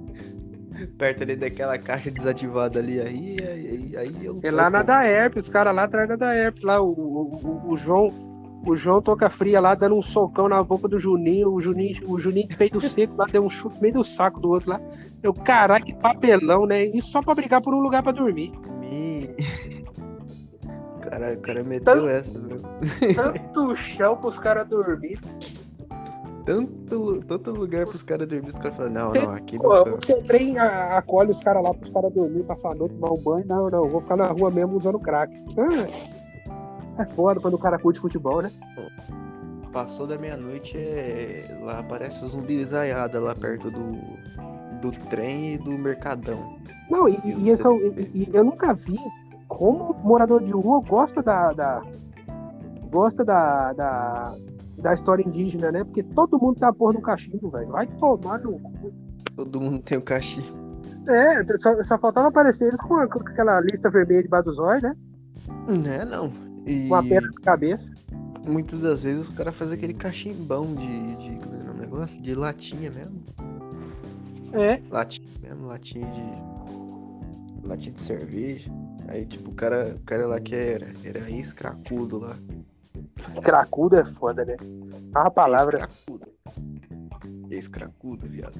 [0.97, 4.39] Perto ali daquela caixa desativada ali, aí, aí, aí eu.
[4.43, 7.35] É lá na da Herp, os caras lá atrás da da Herp, lá, o, o,
[7.35, 8.32] o, o João
[8.65, 11.51] o João toca fria lá, dando um socão na boca do Juninho.
[11.51, 14.39] O Juninho, o Juninho que do seco lá, deu um chute no meio do saco
[14.39, 14.81] do outro lá.
[15.21, 16.85] Eu, caralho, que papelão, né?
[16.85, 18.51] Isso só pra brigar por um lugar pra dormir.
[21.01, 22.61] Caralho, o cara meteu tanto, essa, velho.
[23.15, 25.19] Tanto chão pros caras dormir.
[26.45, 29.63] Tanto, tanto lugar pros caras dormir, os caras falam, não, não, aqui não.
[29.63, 33.21] Pô, o trem acolhe os caras lá pros caras dormir, passar a noite, tomar um
[33.21, 33.45] banho.
[33.45, 35.33] Não, não, vou ficar na rua mesmo usando crack.
[35.57, 36.22] Ah.
[36.97, 38.51] É foda quando o cara curte futebol, né?
[39.71, 41.59] Passou da meia-noite, é...
[41.63, 43.93] lá aparece zumbizaiada lá perto do,
[44.81, 46.57] do trem e do mercadão.
[46.89, 48.99] Não, e, e, então, e, e eu nunca vi
[49.47, 51.53] como morador de rua gosta da.
[51.53, 51.81] da
[52.89, 54.35] gosta da, da,
[54.77, 55.83] da história indígena, né?
[55.83, 57.69] Porque todo mundo tá porra no cachimbo, velho.
[57.69, 58.93] Vai tomar no cu.
[59.35, 60.63] Todo mundo tem o cachimbo.
[61.07, 64.95] É, só, só faltava aparecer eles com, com aquela lista vermelha de Baduzói, né?
[65.67, 66.31] Né, não.
[66.65, 66.87] E...
[66.87, 67.93] Com a perna de cabeça.
[68.45, 71.15] Muitas das vezes o cara faz aquele cachimbão de.
[71.15, 72.21] de como é o negócio?
[72.21, 73.23] De latinha mesmo.
[74.53, 74.81] É.
[74.89, 77.67] Latinha mesmo, latinha de.
[77.67, 78.71] Latinha de cerveja.
[79.07, 82.37] Aí tipo, o cara, o cara lá que era, era ex-cracudo lá.
[83.41, 84.57] Cracudo é foda, né?
[85.13, 85.79] A palavra.
[85.79, 86.27] Ex-cracudo.
[87.49, 88.59] Ex-cracudo, viado.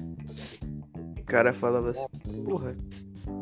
[1.18, 2.06] O cara falava assim,
[2.44, 2.74] porra,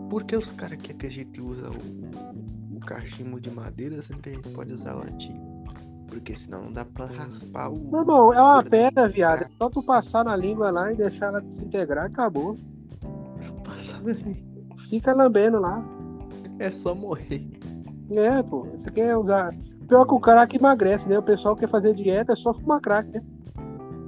[0.08, 4.30] por que os caras querem que a gente usa o, cachimbo de madeira, sendo que
[4.30, 5.40] a gente pode usar latinha.
[6.08, 8.04] Porque senão não dá pra raspar o.
[8.04, 9.44] Não, é uma pedra, viado.
[9.44, 12.56] É só tu passar na língua lá e deixar ela desintegrar, acabou.
[13.64, 14.76] Passar na língua.
[14.90, 15.82] Fica lambendo lá.
[16.58, 17.48] É só morrer.
[18.14, 18.66] É, pô.
[18.76, 19.54] Você quer usar.
[19.88, 21.18] Pior que o cara que emagrece, né?
[21.18, 23.22] O pessoal quer fazer dieta é só fumar crack, né?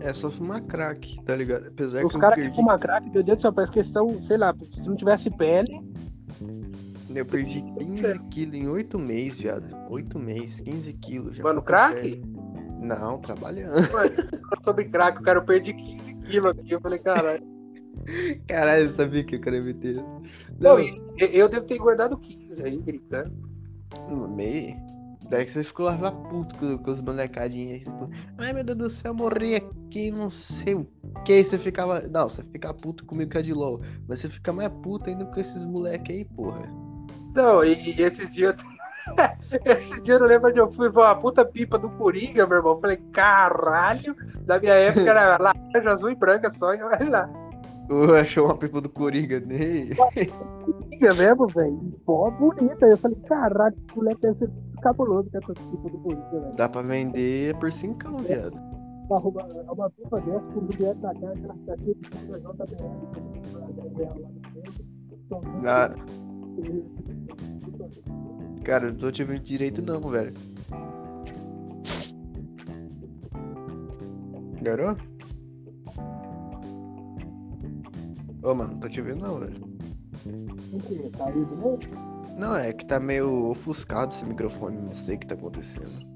[0.00, 1.68] É só fumar crack, tá ligado?
[1.68, 2.16] Apesar Os que.
[2.16, 4.86] Os caras que fumam crack, meu Deus do céu, parece que estão, sei lá, se
[4.86, 5.80] não tivesse pele,
[7.14, 9.76] eu perdi 15 quilos em 8 meses, viado.
[9.90, 11.36] 8 meses, 15 quilos.
[11.36, 12.22] Já Mano, crack?
[12.80, 13.90] Não, trabalhando.
[13.92, 14.14] Mano,
[14.62, 16.72] sobre crack, o cara perde 15 quilos aqui.
[16.72, 17.54] Eu falei, caralho.
[18.48, 19.96] Caralho, eu sabia que eu queria meter.
[20.58, 23.32] Não, eu, eu devo ter guardado 15 aí, gritando.
[24.28, 24.76] Meio?
[25.30, 27.80] Daí que você ficou lá puto com, com os molecadinhos aí.
[27.80, 30.86] Tipo, Ai meu Deus do céu, morri aqui, não sei o
[31.24, 31.42] que.
[31.42, 32.00] Você ficava.
[32.02, 33.80] Não, você fica puto comigo que é de LOL.
[34.06, 36.68] Mas você fica mais puto ainda com esses moleques aí, porra.
[37.34, 38.54] Não, e, e esses dias.
[39.64, 42.56] Esse dia eu não lembro onde eu fui ver uma puta pipa do Coringa, meu
[42.56, 42.80] irmão.
[42.80, 44.16] Falei, caralho,
[44.46, 47.30] da minha época era laranja, azul e branca só, e olha lá.
[47.86, 49.94] Tu achou uma pipa do Coringa nele?
[49.94, 52.00] Coringa mesmo, velho.
[52.06, 52.86] Pô, bonita.
[52.86, 54.50] Eu falei, caralho, esse moleque deve ser
[54.82, 56.56] cabuloso com essa pipa do Coringa, velho.
[56.56, 58.36] Dá pra vender por 5 é.
[58.36, 58.58] viado.
[59.10, 63.04] Uma, uma pipa dessa, com Juliette na cara, aquela caixinha de JBL,
[65.66, 65.90] ah.
[68.64, 70.32] Cara, eu não tô te vendo direito não, velho.
[74.54, 74.96] Melhorou?
[78.42, 79.62] Ô, mano, não tô te vendo não, velho.
[80.72, 81.10] O que?
[81.10, 81.78] Tá aí de novo?
[82.38, 86.14] Não, é que tá meio ofuscado esse microfone, não sei o que tá acontecendo.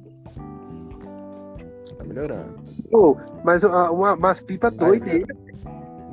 [1.97, 2.57] Tá melhorando.
[2.91, 5.25] Pô, mas uh, uma, umas pipas doidas aí.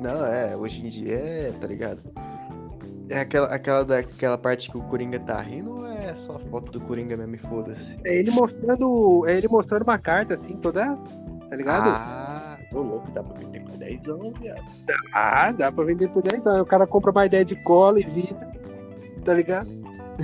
[0.00, 2.02] Não, é, hoje em dia é, tá ligado?
[3.08, 6.80] É aquela, aquela, daquela parte que o Coringa tá rindo ou é só foto do
[6.80, 7.96] Coringa mesmo e foda-se?
[8.04, 9.24] É ele mostrando.
[9.26, 10.96] É ele mostrando uma carta assim, toda.
[11.48, 11.88] Tá ligado?
[11.88, 14.64] Ah, tô louco, dá pra vender por 10 anos, viado.
[15.14, 16.62] Ah, dá pra vender por 10 anos.
[16.62, 18.50] O cara compra uma ideia de cola e vida.
[19.24, 19.68] Tá ligado?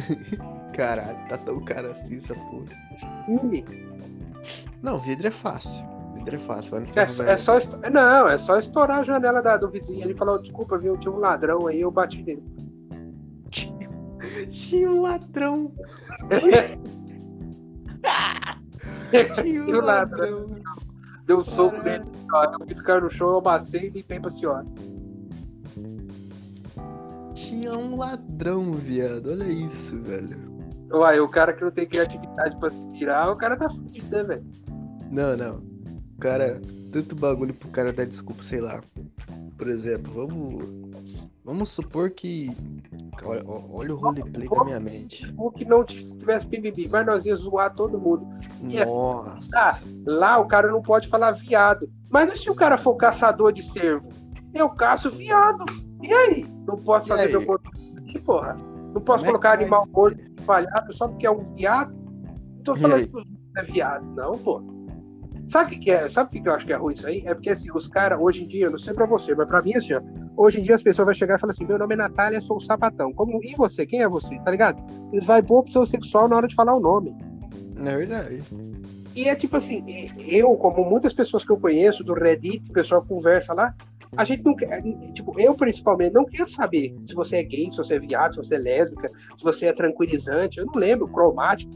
[0.75, 2.65] Caralho, tá tão caro assim essa porra.
[4.83, 5.85] Não, vidro é fácil.
[6.15, 6.77] Vidro é fácil.
[6.97, 7.59] É, é só
[7.93, 10.05] Não, é só estourar a janela da, do vizinho.
[10.05, 10.97] Ele falou, desculpa, viu?
[10.97, 12.43] Tinha um ladrão aí, eu bati nele.
[14.47, 15.73] Tinha um ladrão.
[19.35, 20.47] Tinha um ladrão?
[21.27, 22.05] Deu um soco nele.
[22.69, 24.65] Eu ficar no chão, eu bacei e limpei pra senhora.
[27.35, 29.31] Tinha um ladrão, viado.
[29.31, 30.51] Olha isso, velho.
[30.91, 34.23] Uai, o cara que não tem criatividade pra se virar, o cara tá fudido, né,
[34.23, 34.45] velho?
[35.11, 35.57] Não, não.
[36.17, 38.83] O cara, tanto bagulho pro cara dar desculpa, sei lá.
[39.57, 40.65] Por exemplo, vamos.
[41.45, 42.55] Vamos supor que.
[43.25, 45.33] Olha, olha o roleplay da minha mente.
[45.33, 48.27] Como que não tivesse PBB, mas nós ia zoar todo mundo.
[48.73, 49.49] é- Nossa.
[49.55, 51.91] Ah, lá o cara não pode falar viado.
[52.09, 54.09] Mas e se o cara for caçador de cervo?
[54.55, 55.65] Eu caço viado.
[56.01, 56.47] E aí?
[56.67, 57.31] Não posso E fazer aí?
[57.33, 58.55] meu corpo aqui, porra?
[58.95, 61.93] Não posso Como é colocar vai animal morto falhado só porque é um viado?
[62.57, 63.25] Não tô falando que os
[63.57, 64.63] é viado, não, pô.
[65.53, 66.09] Sabe o que, é?
[66.09, 67.23] Sabe o que, eu acho que é ruim isso aí?
[67.27, 69.61] É porque assim, os caras, hoje em dia, eu não sei pra você, mas pra
[69.61, 70.01] mim, assim, ó,
[70.35, 72.57] hoje em dia as pessoas vão chegar e falar assim: meu nome é Natália, sou
[72.57, 73.13] o sapatão.
[73.13, 73.85] Como, e você?
[73.85, 74.35] Quem é você?
[74.39, 74.83] Tá ligado?
[75.13, 77.15] Eles vão pôr opção sexual na hora de falar o nome.
[77.77, 78.43] Na verdade.
[79.15, 79.85] E é tipo assim,
[80.27, 83.75] eu, como muitas pessoas que eu conheço do Reddit, o pessoal conversa lá,
[84.17, 87.77] a gente não quer, tipo, eu principalmente não quero saber se você é gay, se
[87.77, 91.71] você é viado, se você é lésbica, se você é tranquilizante, eu não lembro, cromático.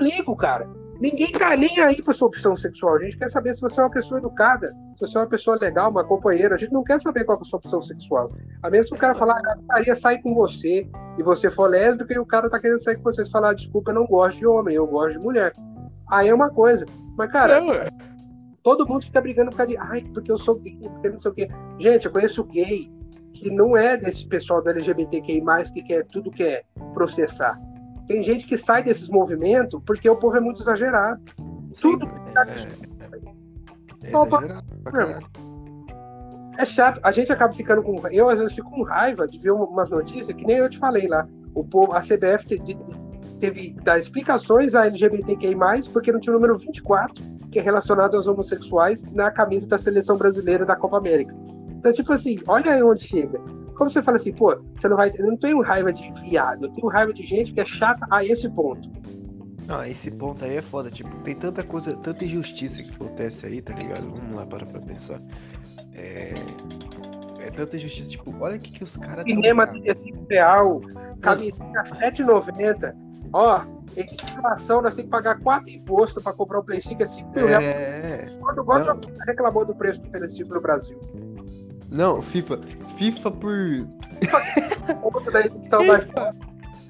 [0.00, 0.79] Ligo, cara.
[1.00, 2.96] Ninguém tá nem aí pra sua opção sexual.
[2.96, 5.56] A gente quer saber se você é uma pessoa educada, se você é uma pessoa
[5.58, 6.54] legal, uma companheira.
[6.54, 8.30] A gente não quer saber qual é a sua opção sexual.
[8.62, 10.86] A menos que o cara falar, ah, eu gostaria sair com você,
[11.18, 13.90] e você for lésbica, e o cara tá querendo sair com você, e falar, desculpa,
[13.90, 15.52] eu não gosto de homem, eu gosto de mulher.
[16.10, 16.84] Aí é uma coisa.
[17.16, 17.88] Mas, cara, Não, é.
[18.62, 21.30] todo mundo fica brigando por causa de, ai, porque eu sou gay, porque não sei
[21.30, 21.48] o quê.
[21.78, 22.92] Gente, eu conheço gay
[23.32, 27.58] que não é desse pessoal do LGBTQI, que quer tudo quer processar.
[28.10, 31.20] Tem gente que sai desses movimentos porque o povo é muito exagerado.
[31.80, 32.44] tudo tá
[34.02, 34.40] É, é Opa.
[36.58, 37.94] É chato, a gente acaba ficando com.
[38.10, 41.06] Eu às vezes fico com raiva de ver umas notícias que nem eu te falei
[41.06, 41.24] lá.
[41.54, 42.76] O povo, a CBF te- de-
[43.38, 45.54] teve dar explicações a LGBTQI,
[45.92, 47.14] porque não tinha o número 24,
[47.52, 51.32] que é relacionado aos homossexuais, na camisa da seleção brasileira da Copa América.
[51.78, 53.40] Então, tipo assim, olha aí onde chega.
[53.80, 55.10] Como você fala assim, pô, você não vai.
[55.18, 58.22] Eu não tenho raiva de viado, eu tenho raiva de gente que é chata a
[58.22, 58.86] esse ponto.
[59.66, 60.90] Não, esse ponto aí é foda.
[60.90, 64.10] Tipo, tem tanta coisa, tanta injustiça que acontece aí, tá ligado?
[64.10, 65.18] Vamos lá para pra pensar.
[65.94, 66.34] É.
[67.38, 68.10] É tanta injustiça.
[68.10, 69.24] Tipo, olha o que, que os caras.
[69.24, 70.82] Cinema tão- 35 real,
[71.22, 72.94] camisinha 7,90.
[73.32, 73.62] Ó,
[73.96, 77.30] em inflação, nós temos que pagar 4 impostos para comprar o Play 5, é 5
[77.34, 77.64] mil reais.
[77.64, 78.36] É.
[78.40, 78.94] Quando gosta,
[79.26, 81.00] reclamou do preço do Play 5 no Brasil.
[81.90, 82.60] Não, FIFA.
[83.00, 83.88] FIFA por.
[85.00, 86.36] Conta da edição da FIFA,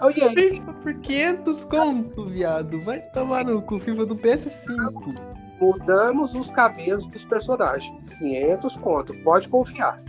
[0.03, 0.19] Oh, aí?
[0.51, 2.81] FIFA por 500 conto, viado.
[2.81, 3.79] Vai tomar no cu.
[3.79, 5.15] FIFA do PS5.
[5.61, 7.95] Mudamos os cabelos dos personagens.
[8.19, 10.03] 500 conto, pode confiar.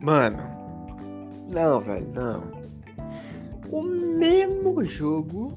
[0.00, 0.38] Mano.
[1.48, 2.42] Não, velho, não.
[3.70, 5.56] O mesmo jogo,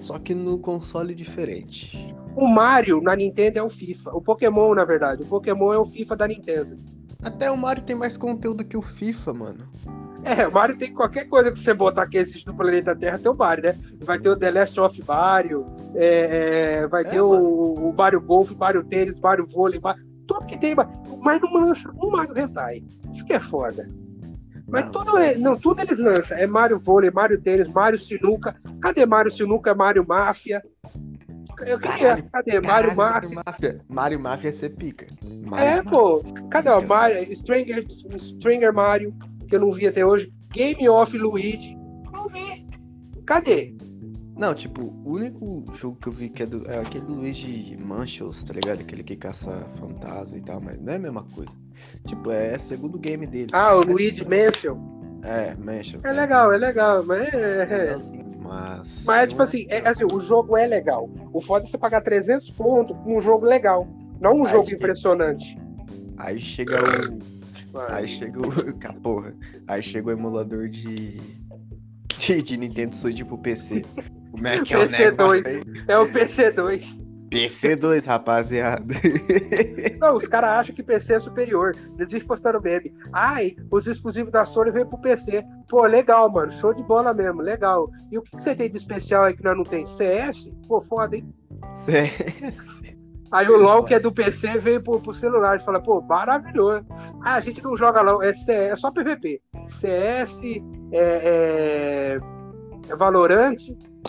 [0.00, 2.12] só que no console diferente.
[2.34, 4.10] O Mario na Nintendo é o FIFA.
[4.16, 5.22] O Pokémon, na verdade.
[5.22, 6.95] O Pokémon é o FIFA da Nintendo.
[7.26, 9.68] Até o Mario tem mais conteúdo que o FIFA, mano.
[10.22, 13.30] É, o Mario tem qualquer coisa que você botar que existe no planeta Terra, tem
[13.30, 13.76] o Mario, né?
[14.04, 18.20] Vai ter o The Last of Mario, é, é, vai É, ter o, o Mario
[18.20, 20.76] Golf, Mario Tênis, Mario Vôlei, Mario, tudo que tem,
[21.20, 22.84] mas não lança um Mario Hentai.
[23.12, 23.88] Isso que é foda.
[24.68, 24.92] Mas Não.
[24.92, 26.36] tudo, é- não, tudo eles lançam.
[26.38, 28.54] É Mario Vôlei, Mario Tênis, Mario Sinuca.
[28.80, 30.62] Cadê Mario Sinuca, Mario Máfia?
[31.64, 33.42] Eu queria, Caralho, cadê Mario Máfia?
[33.46, 33.80] Máfia.
[33.88, 35.06] Mario Máfia é ser pica.
[35.44, 35.90] Mario É, Máfia.
[35.90, 36.22] pô.
[36.50, 37.36] Cadê o Mario?
[37.36, 37.86] Stranger,
[38.18, 39.14] Stranger Mario,
[39.48, 40.32] que eu não vi até hoje.
[40.52, 41.76] Game of Luigi.
[42.12, 42.66] Não vi.
[43.26, 43.74] Cadê?
[44.36, 47.74] Não, tipo, o único jogo que eu vi que é, do, é aquele do Luigi
[47.76, 48.80] Manchels, tá ligado?
[48.80, 51.50] Aquele que caça fantasma e tal, mas não é a mesma coisa.
[52.06, 53.48] Tipo, é o segundo game dele.
[53.54, 54.78] Ah, o Mas- Luigi Mansion.
[55.24, 56.04] É, Manchels.
[56.04, 57.62] É legal, é legal, mas é.
[57.62, 57.98] é.
[58.48, 59.04] Mas.
[59.04, 61.08] Mas é tipo assim, é, assim, o jogo é legal.
[61.32, 63.86] O foda é você pagar 300 pontos com um jogo legal.
[64.20, 65.58] Não um Aí jogo que- impressionante.
[66.18, 67.18] Aí chega o.
[67.92, 68.50] Aí chega o.
[69.02, 69.34] Porra.
[69.68, 71.16] Aí chega o emulador de.
[72.16, 73.82] de, de Nintendo Switch pro PC.
[74.30, 75.62] Como é que é o negócio aí?
[75.88, 77.05] É o PC2.
[77.36, 78.94] PC2, rapaziada.
[80.00, 81.76] Não, os caras acham que PC é superior.
[81.98, 82.94] Eles postando meme.
[83.12, 85.44] Ai, os exclusivos da Sony vêm pro PC.
[85.68, 86.50] Pô, legal, mano.
[86.52, 87.90] Show de bola mesmo, legal.
[88.10, 89.86] E o que, você tem de especial aí que nós não tem?
[89.86, 90.50] CS?
[90.66, 91.28] Pô, foda, hein?
[91.74, 92.80] CS.
[93.30, 95.58] Aí o LOL, que é do PC, veio pro, pro celular.
[95.58, 96.86] Você fala, pô, maravilhoso.
[97.22, 99.42] Ah, a gente não joga LOL, é, CS, é só PVP.
[99.66, 100.40] CS,
[100.92, 102.20] é, é,
[102.88, 103.58] é Valorant,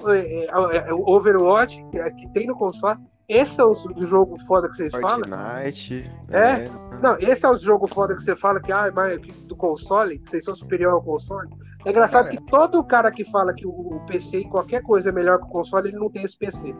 [0.08, 3.00] é, é, é Overwatch, que, é, que, tem no console.
[3.28, 3.76] Esse é o
[4.06, 5.62] jogo foda que vocês Fortnite, falam?
[5.62, 6.12] Fortnite.
[6.32, 6.38] É?
[6.38, 6.70] é?
[7.02, 10.30] Não, esse é o jogo foda que você fala que, ah, mas do console, que
[10.30, 11.50] vocês são superior ao console.
[11.86, 15.12] É engraçado cara, que todo cara que fala que o PC e qualquer coisa é
[15.12, 16.74] melhor que o console, ele não tem esse PC.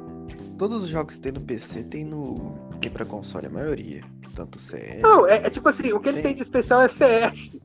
[0.58, 2.56] Todos os jogos que tem no PC tem no.
[2.80, 4.02] tem pra console a maioria.
[4.34, 5.02] Tanto CS.
[5.02, 7.58] Não, é, é tipo assim, o que eles têm de especial é CS.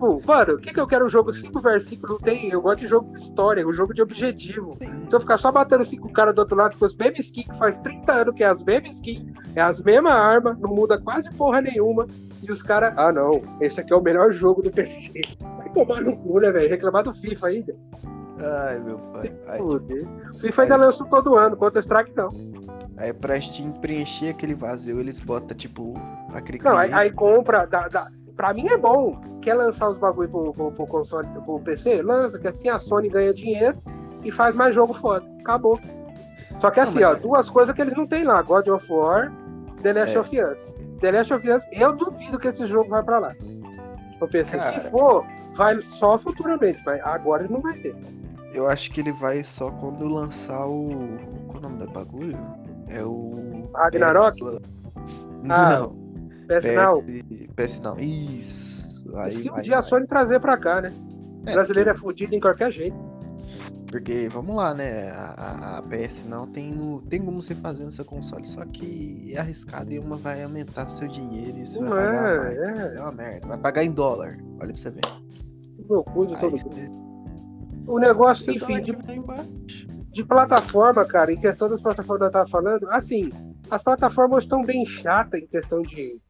[0.00, 1.04] Tipo, mano, o que, que eu quero?
[1.04, 2.12] Um jogo cinco versículos?
[2.12, 2.48] Não tem.
[2.48, 4.70] Eu gosto de jogo de história, um jogo de objetivo.
[4.78, 5.04] Sim.
[5.10, 7.58] Se eu ficar só batendo cinco caras do outro lado com os mesmos skins, que
[7.58, 11.30] faz 30 anos que é as mesmas skins, é as mesmas armas, não muda quase
[11.34, 12.06] porra nenhuma.
[12.42, 15.20] E os caras, ah não, esse aqui é o melhor jogo do PC.
[15.58, 16.70] Vai tomar no cu, né, velho?
[16.70, 17.76] Reclamar do FIFA ainda.
[18.42, 19.32] Ai, meu pai.
[19.48, 22.30] Ai, o FIFA ainda lançou todo ano, Counter-Strike não.
[22.96, 25.92] Aí pra Steam preencher aquele vazio, eles botam, tipo,
[26.32, 26.58] aquele.
[26.62, 29.20] Não, aí, aí compra, dá, dá, pra mim é bom.
[29.42, 32.00] Quer lançar os bagulho pro, pro, pro console, pro PC?
[32.00, 33.76] Lança, que assim a Sony ganha dinheiro
[34.24, 35.26] e faz mais jogo foda.
[35.40, 35.78] Acabou.
[36.58, 37.16] Só que assim, não, ó, é...
[37.16, 39.30] duas coisas que eles não tem lá: God of War,
[39.82, 40.20] The Last é.
[40.20, 40.72] of Us.
[41.00, 43.34] The Last of Us, eu duvido que esse jogo vai pra lá.
[44.18, 44.84] O PC, Cara...
[44.84, 47.94] se for, vai só futuramente, mas agora ele não vai ter.
[48.54, 50.88] Eu acho que ele vai só quando lançar o.
[51.46, 52.38] Qual é o nome do bagulho?
[52.88, 53.70] É o.
[53.74, 54.40] Ragnarok?
[54.40, 54.80] PS...
[55.50, 55.88] Ah,
[56.58, 57.04] PS, não.
[57.54, 58.00] PS não.
[58.00, 58.80] Isso.
[59.16, 60.92] Aí, se um dia a Sony trazer pra cá, né?
[61.46, 62.96] É, o brasileiro é fudido em qualquer jeito.
[63.86, 65.10] Porque, vamos lá, né?
[65.10, 66.72] A, a, PS não tem,
[67.08, 70.88] tem como você fazer no seu console, só que é arriscado e uma vai aumentar
[70.88, 72.58] seu dinheiro e você não vai pagar é, mais.
[72.58, 72.96] É.
[72.96, 73.48] é uma merda.
[73.48, 74.38] Vai pagar em dólar.
[74.60, 75.00] Olha pra você ver.
[75.88, 77.10] Loucura de todo.
[77.86, 78.92] O negócio, você enfim, de,
[80.12, 83.30] de plataforma, cara, em questão das plataformas que eu tava falando, assim,
[83.68, 86.20] as plataformas estão bem chatas em questão de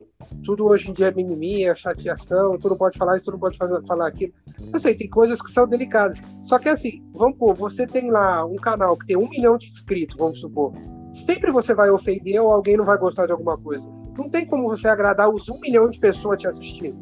[0.45, 3.39] tudo hoje em dia é mimimi, é chateação, tu não pode falar isso, tu não
[3.39, 4.33] pode fazer, falar aquilo.
[4.73, 6.19] Eu sei, tem coisas que são delicadas.
[6.45, 9.69] Só que assim, vamos pôr, você tem lá um canal que tem um milhão de
[9.69, 10.73] inscritos, vamos supor.
[11.13, 13.85] Sempre você vai ofender ou alguém não vai gostar de alguma coisa.
[14.17, 16.97] Não tem como você agradar os um milhão de pessoas te assistindo.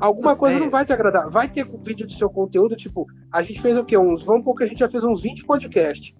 [0.00, 0.60] Alguma coisa é.
[0.60, 1.30] não vai te agradar.
[1.30, 3.96] Vai ter vídeo do seu conteúdo, tipo, a gente fez o quê?
[3.96, 6.14] Uns, vamos pôr que a gente já fez uns 20 podcasts.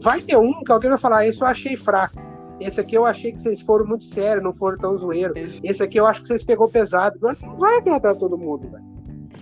[0.00, 2.25] Vai ter um que alguém vai falar, esse eu achei fraco.
[2.60, 5.60] Esse aqui eu achei que vocês foram muito sérios, não foram tão zoeiros.
[5.62, 7.18] Esse aqui eu acho que vocês pegou pesado.
[7.20, 8.84] Não vai agradar todo mundo, velho.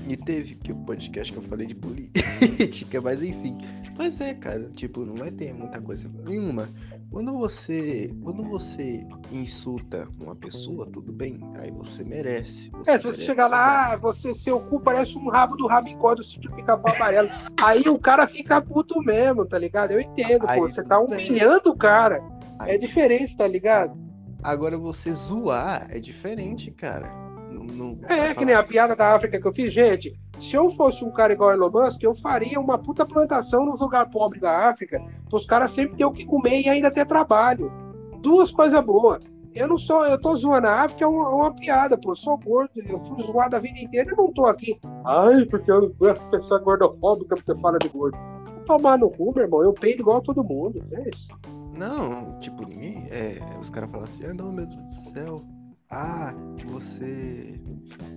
[0.08, 3.56] E teve que o podcast que eu falei de política, mas enfim.
[3.96, 6.68] Mas é, cara, tipo, não vai ter muita coisa nenhuma.
[7.14, 12.70] Quando você, quando você insulta uma pessoa, tudo bem, aí você merece.
[12.70, 16.16] Você é, se você chegar lá, ah, você, seu cu parece um rabo do rabicó
[16.16, 17.28] do sítio pica-pau amarelo.
[17.56, 19.92] aí o cara fica puto mesmo, tá ligado?
[19.92, 22.20] Eu entendo, aí, pô, você tá humilhando o cara.
[22.58, 22.74] Aí.
[22.74, 23.96] É diferente, tá ligado?
[24.42, 27.14] Agora você zoar é diferente, cara.
[27.48, 30.18] Não, não é, que nem a piada da África que eu fiz, gente.
[30.44, 34.10] Se eu fosse um cara igual Elon Musk, eu faria uma puta plantação no lugar
[34.10, 37.72] pobre da África, para os caras sempre ter o que comer e ainda ter trabalho.
[38.20, 39.24] Duas coisas boas.
[39.54, 42.10] Eu não sou, eu tô zoando a África, é uma, uma piada, pô.
[42.12, 44.78] Eu sou gordo, eu fui zoado a vida inteira e não tô aqui.
[45.06, 48.18] Ai, porque eu gosto de pessoa gordofóbica porque fala de gordo.
[48.44, 49.62] Vou tomar no cu, meu irmão.
[49.62, 50.84] Eu peido igual todo mundo.
[50.92, 51.28] É isso.
[51.74, 53.06] Não, tipo, ninguém.
[53.10, 55.40] É, os caras falam assim, ah não, meu Deus do céu
[55.94, 56.34] ah,
[56.66, 57.54] você.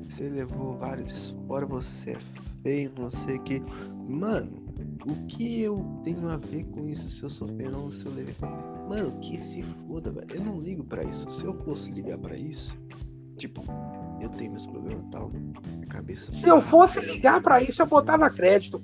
[0.10, 2.18] Você levou vários fora, você é
[2.64, 3.62] feio, não sei o que.
[4.08, 4.66] Mano,
[5.06, 8.14] o que eu tenho a ver com isso se eu sou feio ou se eu
[8.14, 8.36] levei.
[8.90, 10.28] Mano, que se foda, velho.
[10.34, 11.30] Eu não ligo pra isso.
[11.30, 12.76] Se eu fosse ligar pra isso,
[13.38, 13.64] tipo,
[14.20, 16.32] eu tenho meus problemas e tal, minha cabeça.
[16.32, 18.82] Se eu fosse ligar pra isso, eu botava crédito.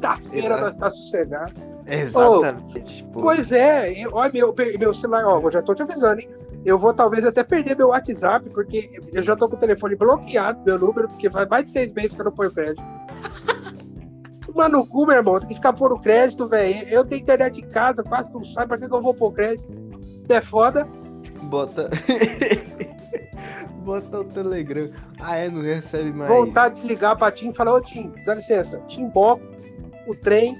[0.00, 0.78] Da feira Exato.
[0.78, 1.52] tá sossegado.
[1.86, 3.04] Exatamente.
[3.08, 6.28] Oh, pois é, olha meu, meu celular, ó, eu já tô te avisando, hein?
[6.64, 10.60] Eu vou talvez até perder meu WhatsApp, porque eu já tô com o telefone bloqueado,
[10.64, 12.82] meu número, porque faz mais de seis meses que eu não ponho crédito.
[14.54, 16.88] Mano, no cu, meu irmão, tem que ficar por crédito, velho.
[16.88, 19.72] Eu tenho internet em casa, quase não sai, pra que, que eu vou pôr crédito?
[20.28, 20.86] É foda.
[21.42, 21.88] Bota.
[23.84, 24.90] Bota o Telegram.
[25.18, 26.30] Ah, é, não recebe mais.
[26.30, 29.42] Vontade de ligar pra Tim e falar, ô Tim, dá licença, Tim Boco,
[30.06, 30.58] o trem,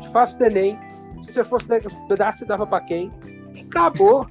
[0.00, 0.78] te faço o Enem.
[1.24, 1.66] Se você fosse
[2.08, 3.12] pedaço, você dava pra quem?
[3.54, 4.26] E acabou.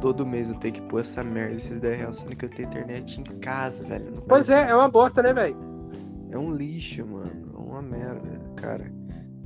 [0.00, 2.68] Todo mês eu tenho que pôr essa merda, esses 10 reais, sendo que eu tenho
[2.68, 4.12] internet em casa, velho.
[4.28, 5.56] pois é, é uma bosta, né, velho?
[6.30, 7.52] É um lixo, mano.
[7.54, 8.40] É uma merda.
[8.56, 8.90] cara,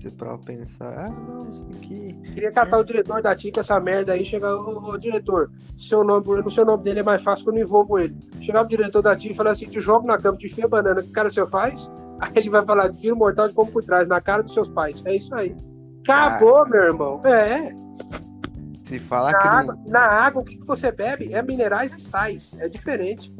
[0.02, 2.12] você pra pensar, ah, não, isso aqui.
[2.34, 6.02] Queria catar o diretor da TIM com essa merda aí, chegar, ô, ô, diretor, seu
[6.02, 8.16] nome, no seu nome dele é mais fácil que eu não envolvo ele.
[8.40, 11.02] Chegar o diretor da TIM e falar assim, te jogo na cama, te enfia banana,
[11.02, 11.88] que cara você faz?
[12.20, 15.00] Aí ele vai falar, tiro mortal de como por trás, na cara dos seus pais.
[15.04, 15.54] É isso aí.
[16.02, 17.20] Acabou, meu irmão.
[17.24, 17.72] É.
[18.92, 21.98] Se falar Na que água, não, na água, o que você bebe é minerais e
[21.98, 22.54] sais.
[22.58, 23.34] É diferente.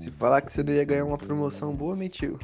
[0.00, 2.38] se falar que você não ia ganhar uma promoção boa, mentiu.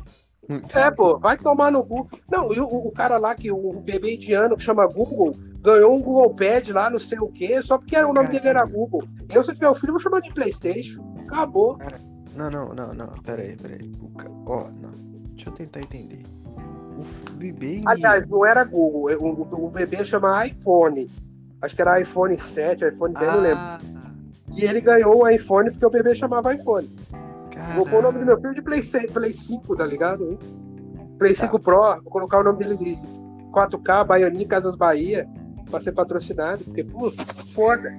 [0.75, 2.11] É, pô, vai tomar no cu.
[2.31, 6.03] Não, e o, o cara lá, que o bebê indiano que chama Google, ganhou um
[6.03, 9.05] Google Pad lá, não sei o quê, só porque era, o nome dele era Google.
[9.33, 11.03] Eu, se eu tiver um filho, vou chamar de Playstation.
[11.27, 11.79] Acabou.
[12.37, 13.07] Não, não, não, não.
[13.23, 13.91] Pera aí, pera aí.
[14.45, 14.91] Ó, não.
[15.31, 16.23] Deixa eu tentar entender.
[16.99, 17.81] O bebê.
[17.87, 21.09] Aliás, não era Google, o, o, o bebê chama iPhone.
[21.63, 23.59] Acho que era iPhone 7, iPhone 10, não lembro.
[23.59, 23.79] ah,
[24.57, 26.89] E ele ganhou o iPhone porque o bebê chamava iPhone.
[27.75, 30.25] Vou pôr o nome do meu filho de Play, 6, Play 5, tá ligado?
[30.25, 30.39] hein?
[31.19, 31.47] Play Tá.
[31.47, 32.99] 5 Pro, vou colocar o nome dele de
[33.53, 35.29] 4K, Baianinho, Casas Bahia,
[35.71, 37.11] pra ser patrocinado, porque, pô,
[37.55, 37.93] foda.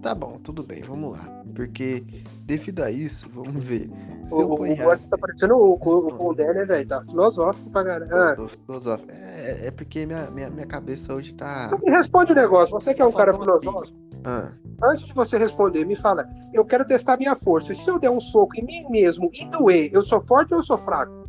[0.00, 1.42] Tá bom, tudo bem, vamos lá.
[1.54, 2.04] Porque
[2.48, 3.90] devido a isso, vamos ver.
[4.30, 6.88] O, Gotti tá parecendo o, o, o né, velho?
[6.88, 8.10] Tá filosófico pra caralho.
[8.10, 9.12] Ah, filosófico.
[9.12, 11.70] É, é porque minha, minha, minha cabeça hoje tá.
[11.84, 15.12] me responde o negócio, você que é um cara Faltou uma filosófico, Ah, antes de
[15.12, 17.74] você responder, me fala, eu quero testar minha força.
[17.74, 20.64] Se eu der um soco em mim mesmo e doer, eu sou forte ou eu
[20.64, 21.28] sou fraco?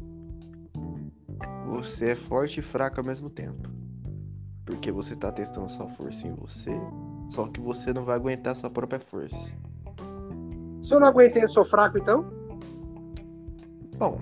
[1.66, 3.70] você é forte e fraco ao mesmo tempo.
[4.66, 6.72] Porque você tá testando sua força em você,
[7.30, 9.38] só que você não vai aguentar sua própria força.
[10.84, 12.26] Se eu não aguentei, eu sou fraco, então?
[13.98, 14.22] Bom,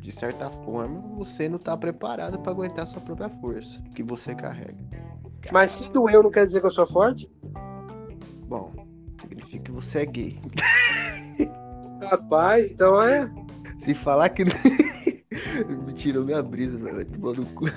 [0.00, 4.76] de certa forma, você não tá preparado pra aguentar sua própria força que você carrega.
[5.52, 7.30] Mas se doeu, não quer dizer que eu sou forte?
[8.46, 8.72] Bom,
[9.20, 10.40] significa que você é gay.
[12.00, 13.30] Rapaz, então é.
[13.78, 14.44] Se falar que.
[15.86, 16.96] Me tirou minha brisa, velho.
[16.96, 17.64] Vai tomar no cu.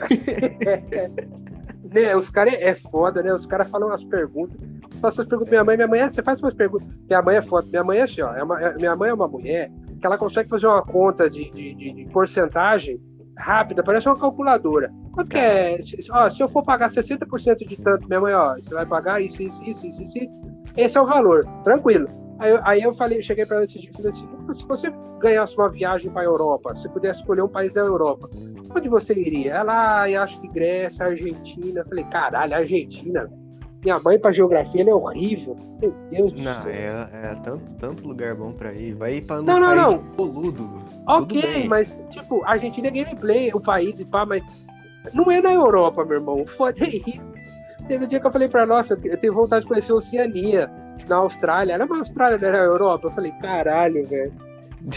[1.90, 3.34] Né, os caras é, é foda, né?
[3.34, 4.60] Os caras falam umas perguntas.
[5.02, 6.88] Faço as perguntas minha mãe, minha mãe, é, você faz umas perguntas.
[7.08, 7.68] Minha mãe é foda.
[7.68, 8.34] Minha mãe é assim, ó.
[8.34, 11.50] É uma- é- minha mãe é uma mulher que ela consegue fazer uma conta de,
[11.52, 13.00] de, de- de porcentagem
[13.38, 14.92] rápida, parece uma calculadora.
[15.14, 15.82] Quanto que é?
[15.84, 19.22] Se, ó, se eu for pagar 60% de tanto, minha mãe, ó, você vai pagar
[19.22, 20.36] isso, isso, isso, isso, isso.
[20.76, 22.08] Esse é o valor, tranquilo.
[22.40, 25.56] Aí, aí eu falei, cheguei pra ela esse dia e falei assim, se você ganhasse
[25.58, 28.30] uma viagem pra Europa, se pudesse escolher um país da Europa,
[28.76, 29.54] onde você iria?
[29.54, 31.82] Ela, ah, eu acho que Grécia, Argentina.
[31.82, 33.28] Eu falei, caralho, Argentina.
[33.88, 35.56] Minha mãe pra geografia ela é horrível.
[35.82, 36.70] Meu Deus do Não, céu.
[36.72, 38.94] é, é tanto, tanto lugar bom pra ir.
[38.94, 39.98] Vai ir pra um Não, não, não.
[39.98, 40.70] boludo.
[41.08, 44.44] Ok, mas, tipo, Argentina é gameplay, o país e pá, mas
[45.14, 46.46] não é na Europa, meu irmão.
[46.46, 47.22] Foda é isso.
[47.88, 49.96] Teve um dia que eu falei pra ela, nossa, eu tenho vontade de conhecer a
[49.96, 50.70] Oceania,
[51.08, 51.72] na Austrália.
[51.76, 53.08] Era uma Austrália, não era a Europa.
[53.08, 54.34] Eu falei, caralho, velho.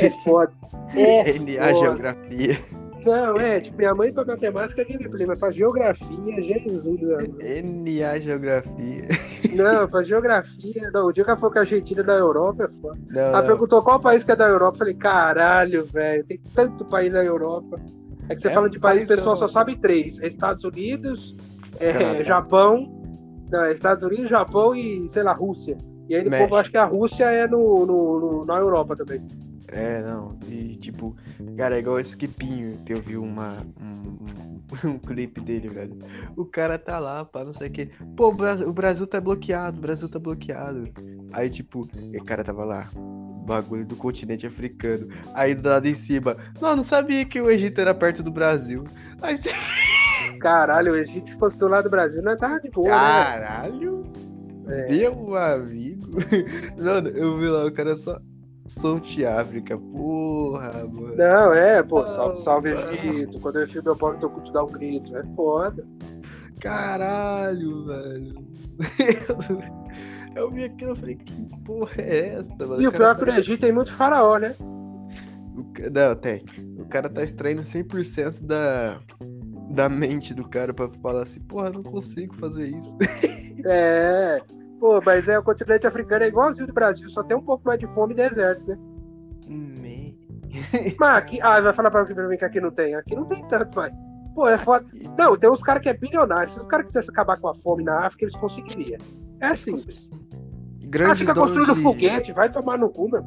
[0.01, 0.53] É foda.
[0.97, 1.74] É NA foda.
[1.78, 2.59] Geografia.
[3.05, 7.01] Não, é, tipo, minha mãe pra matemática é gameplay, mas pra geografia, Jesus.
[7.62, 9.09] NA Geografia.
[9.55, 10.90] Não, pra geografia.
[10.92, 12.98] Não, o dia que ela falou que a Argentina é da Europa é foda.
[13.09, 13.46] Não, Ela não.
[13.46, 14.76] perguntou qual país que é da Europa.
[14.76, 17.80] Eu falei, caralho, velho, tem tanto país na Europa.
[18.28, 19.53] É que você É fala de país, o pessoal só Europa.
[19.53, 21.34] sabe três: é Estados Unidos,
[21.80, 22.22] é.
[22.24, 22.96] Japão.
[23.51, 25.76] Não, é Estados Unidos, Japão e, sei lá, Rússia.
[26.09, 29.20] E aí o povo acha que a Rússia é no, no- no- na Europa também.
[29.72, 30.38] É, não.
[30.48, 31.16] E tipo,
[31.56, 32.78] cara, é igual esse Skipinho.
[32.88, 34.18] Eu vi uma, um,
[34.88, 35.96] um, clipe dele, velho.
[36.36, 37.86] O cara tá lá, pá, não sei o que.
[38.16, 40.88] Pô, o Brasil, o Brasil tá bloqueado, o Brasil tá bloqueado.
[41.32, 42.90] Aí, tipo, o cara tava lá.
[43.46, 45.08] Bagulho do continente africano.
[45.34, 46.36] Aí do lado em cima.
[46.60, 48.84] Não, não sabia que o Egito era perto do Brasil.
[49.22, 49.38] Aí,
[50.40, 52.94] Caralho, o Egito, se fosse do lado do Brasil, não tava de boa, né?
[52.94, 54.04] caralho!
[54.68, 54.88] É.
[54.88, 56.08] Meu amigo.
[56.78, 58.20] Mano, eu vi lá, o cara só.
[58.70, 61.16] Solte África, porra, mano.
[61.16, 63.40] Não, é, pô, salve, salve Egito.
[63.40, 65.16] Quando eu enfio meu pau, eu tô te dar um grito.
[65.16, 65.84] É foda.
[66.60, 68.34] Caralho, velho.
[70.36, 72.80] Eu vi aquilo e falei, que porra é essa, mano?
[72.80, 74.54] E o cara pior é que tá- no Egito tem muito faraó, né?
[74.60, 76.44] o Não, tem.
[76.78, 79.00] O cara tá extraindo 100% da,
[79.70, 82.96] da mente do cara pra falar assim, porra, não consigo fazer isso.
[83.64, 84.40] É.
[84.81, 87.78] Pô, mas é o continente africano é igualzinho do Brasil, só tem um pouco mais
[87.78, 88.78] de fome e deserto, né?
[89.47, 90.18] Me-
[90.99, 91.39] Mas aqui.
[91.43, 92.95] Ah, vai falar pra mim que aqui não tem.
[92.95, 93.93] Aqui não tem tanto, mas.
[94.35, 94.87] Pô, é foda.
[95.18, 96.51] Não, tem uns caras que é bilionário.
[96.53, 98.99] Se os caras quisessem acabar com a fome na África, eles conseguiriam.
[99.41, 100.11] É simples.
[100.12, 100.16] Ah,
[100.87, 101.83] Grande fica dono construindo de...
[101.83, 103.26] foguete, vai tomar no cu, meu.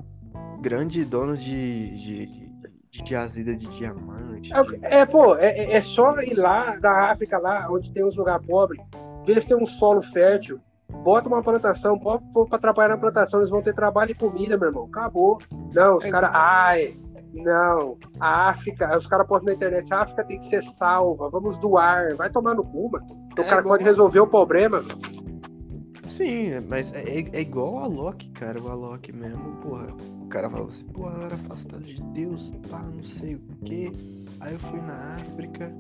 [0.62, 2.50] Grande dono de, de, de,
[2.90, 4.52] de jazida de diamante.
[4.52, 8.04] de- É, é, pô, é, é- é só ir lá na África, lá onde tem
[8.04, 8.82] uns lugares pobres,
[9.26, 10.60] ver se tem um solo fértil,
[11.04, 14.68] bota uma plantação, bota pra trabalhar na plantação, eles vão ter trabalho e comida, meu
[14.70, 14.86] irmão.
[14.86, 15.40] Acabou.
[15.74, 16.10] Não, os É.
[16.12, 16.30] caras.
[16.34, 16.96] Ai,
[17.36, 21.58] Não, a África, os caras postam na internet, a África tem que ser salva, vamos
[21.58, 23.06] doar, vai tomar no cu, mano.
[23.36, 24.84] O É cara igual- pode resolver o problema.
[26.10, 29.88] Sim, mas é, é- é igual o Alok, cara, o Alok mesmo, porra.
[30.22, 33.92] O cara falava assim, porra, era afastado de Deus, pá, não sei o quê.
[34.40, 35.72] Aí eu fui na África,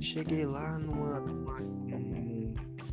[0.00, 1.22] cheguei lá numa.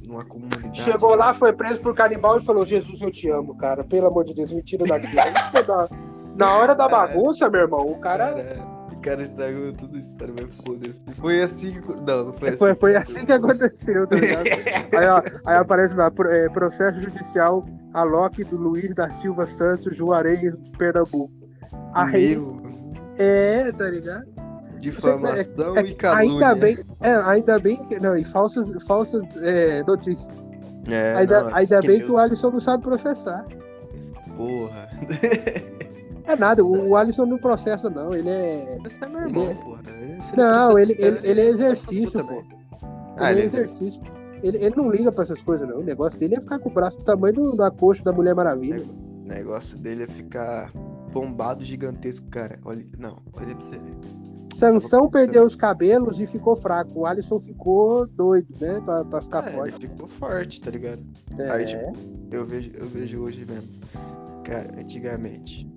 [0.07, 0.81] Numa, num- numa comunidade.
[0.81, 3.83] Chegou lá, foi preso por canibal e falou: Jesus, eu te amo, cara.
[3.83, 5.13] Pelo amor de Deus, me tira daqui.
[5.15, 5.89] Na-
[6.35, 8.33] Na hora da bagunça, meu irmão, o cara.
[8.33, 11.19] Cara, o cara estragou tudo isso, cara, mas foda-se.
[11.19, 11.93] Foi assim que.
[11.93, 12.57] Não, não foi assim.
[12.57, 14.45] Foi, foi assim que aconteceu, tá ligado?
[14.97, 19.95] aí, ó, aí aparece lá, pro- é, processo judicial Alok do Luiz da Silva Santos,
[19.95, 21.31] Juarez, Pernambuco.
[21.93, 22.61] Aí, Meu,
[23.17, 24.25] é, tá ligado?
[24.79, 26.33] Difamação É e que calúnia.
[26.49, 27.99] ainda bem, é, ainda bem que.
[27.99, 30.27] Não, e falsas, falsas é, notícias.
[30.87, 33.45] É, ainda não, ainda bem que meu- o Alisson não sabe processar.
[34.35, 34.89] Porra.
[36.25, 38.13] É nada, o, o Alisson não processa, não.
[38.13, 38.77] Ele é.
[38.85, 39.81] Isso é Ele é- porra.
[40.35, 42.43] Não, ele, ele, ele é exercício, pô.
[43.17, 44.01] Ah, ele é ele é exercício.
[44.43, 45.79] Ele, ele não liga pra essas coisas, não.
[45.79, 48.35] O negócio dele é ficar com o braço do tamanho do, da coxa da Mulher
[48.35, 48.83] Maravilha.
[49.23, 50.69] O negócio dele é ficar
[51.11, 52.59] bombado gigantesco, cara.
[52.63, 53.95] Olha, não, olha pra você ver.
[54.57, 56.99] Sansão perdeu os cabelos e ficou fraco.
[57.01, 58.81] O Alisson ficou doido, né?
[58.83, 59.87] Pra, pra ficar É, ele forte.
[59.87, 60.99] ficou forte, tá ligado?
[61.37, 61.51] É.
[61.51, 61.93] Aí, tipo,
[62.31, 63.69] eu vejo, eu vejo hoje mesmo.
[64.43, 65.69] Cara, antigamente,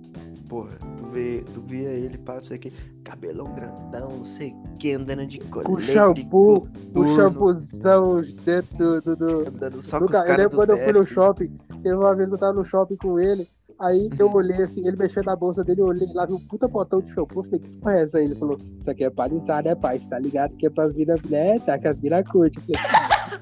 [0.47, 2.71] porra, tu, vê, tu via ele, passa aqui,
[3.03, 5.69] cabelão grandão, não sei o que, andando de colete.
[5.69, 9.01] Com shampoo, o shampoozão dentro do.
[9.01, 10.93] do, do- Andando só do com os ca- eu caras lembro do quando eu fui
[10.93, 11.57] no shopping.
[11.83, 13.47] Teve uma vez que eu tava no shopping com ele.
[13.81, 16.69] Aí eu olhei assim, ele mexendo na bolsa dele, eu olhei lá, vi um puta
[16.69, 17.43] potão de shampoo.
[17.43, 18.25] Falei, que porra é essa aí?
[18.25, 19.99] Ele falou, isso aqui é pra alisar, né, pai?
[19.99, 21.59] Você tá ligado que é pras minas, né?
[21.59, 22.51] Tá, que as minas falei,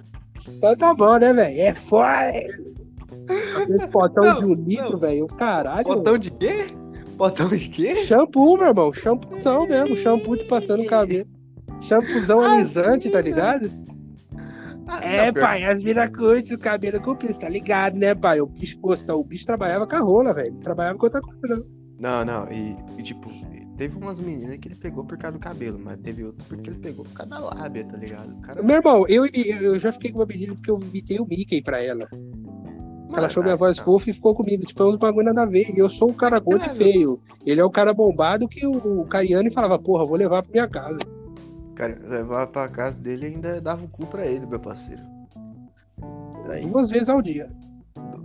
[0.58, 1.62] Então tá bom, né, velho?
[1.62, 2.32] É foda!
[3.70, 5.28] Esse potão Não, de um litro, velho.
[5.28, 5.84] Caralho.
[5.84, 6.68] Botão de quê?
[7.16, 7.98] Botão de quê?
[8.06, 8.94] Shampoo, meu irmão.
[8.94, 9.96] Shampoozão mesmo.
[9.98, 11.28] Shampoo de passando o cabelo.
[11.82, 13.70] Shampoozão Ah, alisante, tá ligado?
[14.92, 18.42] Ah, É, não, pai, as minas curtem o cabelo comprido, tá ligado, né, pai?
[18.42, 20.54] O bicho, gosta, o bicho trabalhava com a rola, velho.
[20.54, 21.66] Não trabalhava com outra coisa, não.
[22.00, 23.30] Não, não, e, e, tipo,
[23.78, 26.80] teve umas meninas que ele pegou por causa do cabelo, mas teve outras porque ele
[26.80, 28.32] pegou por causa da lábia, tá ligado?
[28.32, 28.64] O cara.
[28.64, 31.84] Meu irmão, eu, eu já fiquei com uma menina porque eu imitei o Mickey pra
[31.84, 32.08] ela.
[33.18, 34.66] ela achou minha voz fofa e ficou comigo.
[34.66, 35.72] Tipo, é uns bagulho nada a ver.
[35.76, 37.22] E eu sou um cara gordo e feio.
[37.46, 40.68] Ele é o cara bombado que o, o Caiane falava, porra, vou levar pra minha
[40.68, 41.00] casa.
[41.80, 45.02] Cara, levava pra casa dele e ainda dava o cu pra ele, meu parceiro.
[46.50, 47.50] Aí, Duas vezes ao dia.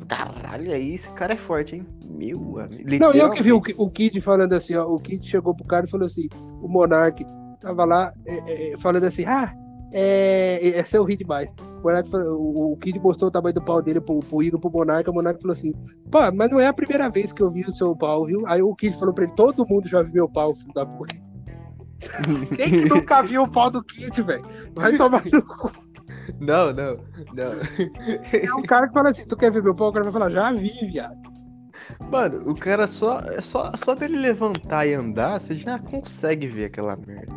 [0.09, 1.87] caralho, aí esse cara é forte, hein?
[2.05, 2.99] Meu amigo.
[2.99, 4.93] Não, eu que vi o, o Kid falando assim, ó.
[4.93, 6.29] O Kid chegou pro cara e falou assim:
[6.61, 7.25] o Monark
[7.61, 9.55] tava lá é, é, falando assim, ah,
[9.93, 10.59] é.
[10.81, 11.49] Esse eu ri demais.
[11.79, 14.69] O, Monark o, o Kid mostrou o tamanho do pau dele pro, pro Igor, pro
[14.69, 15.73] Monark, o Monark falou assim,
[16.11, 18.45] pô, mas não é a primeira vez que eu vi o seu pau, viu?
[18.49, 21.15] Aí o Kid falou pra ele, todo mundo já viu meu pau, filho da puta.
[22.57, 24.45] Quem que nunca viu o pau do Kid, velho?
[24.75, 25.71] Vai tomar no cu.
[26.41, 26.97] Não, não,
[27.35, 27.53] não.
[28.33, 29.89] É um cara que fala assim, tu quer ver meu pau?
[29.89, 31.35] O cara vai falar, já vi, viado.
[32.11, 36.67] Mano, o cara só, é só, só dele levantar e andar, você já consegue ver
[36.67, 37.35] aquela merda.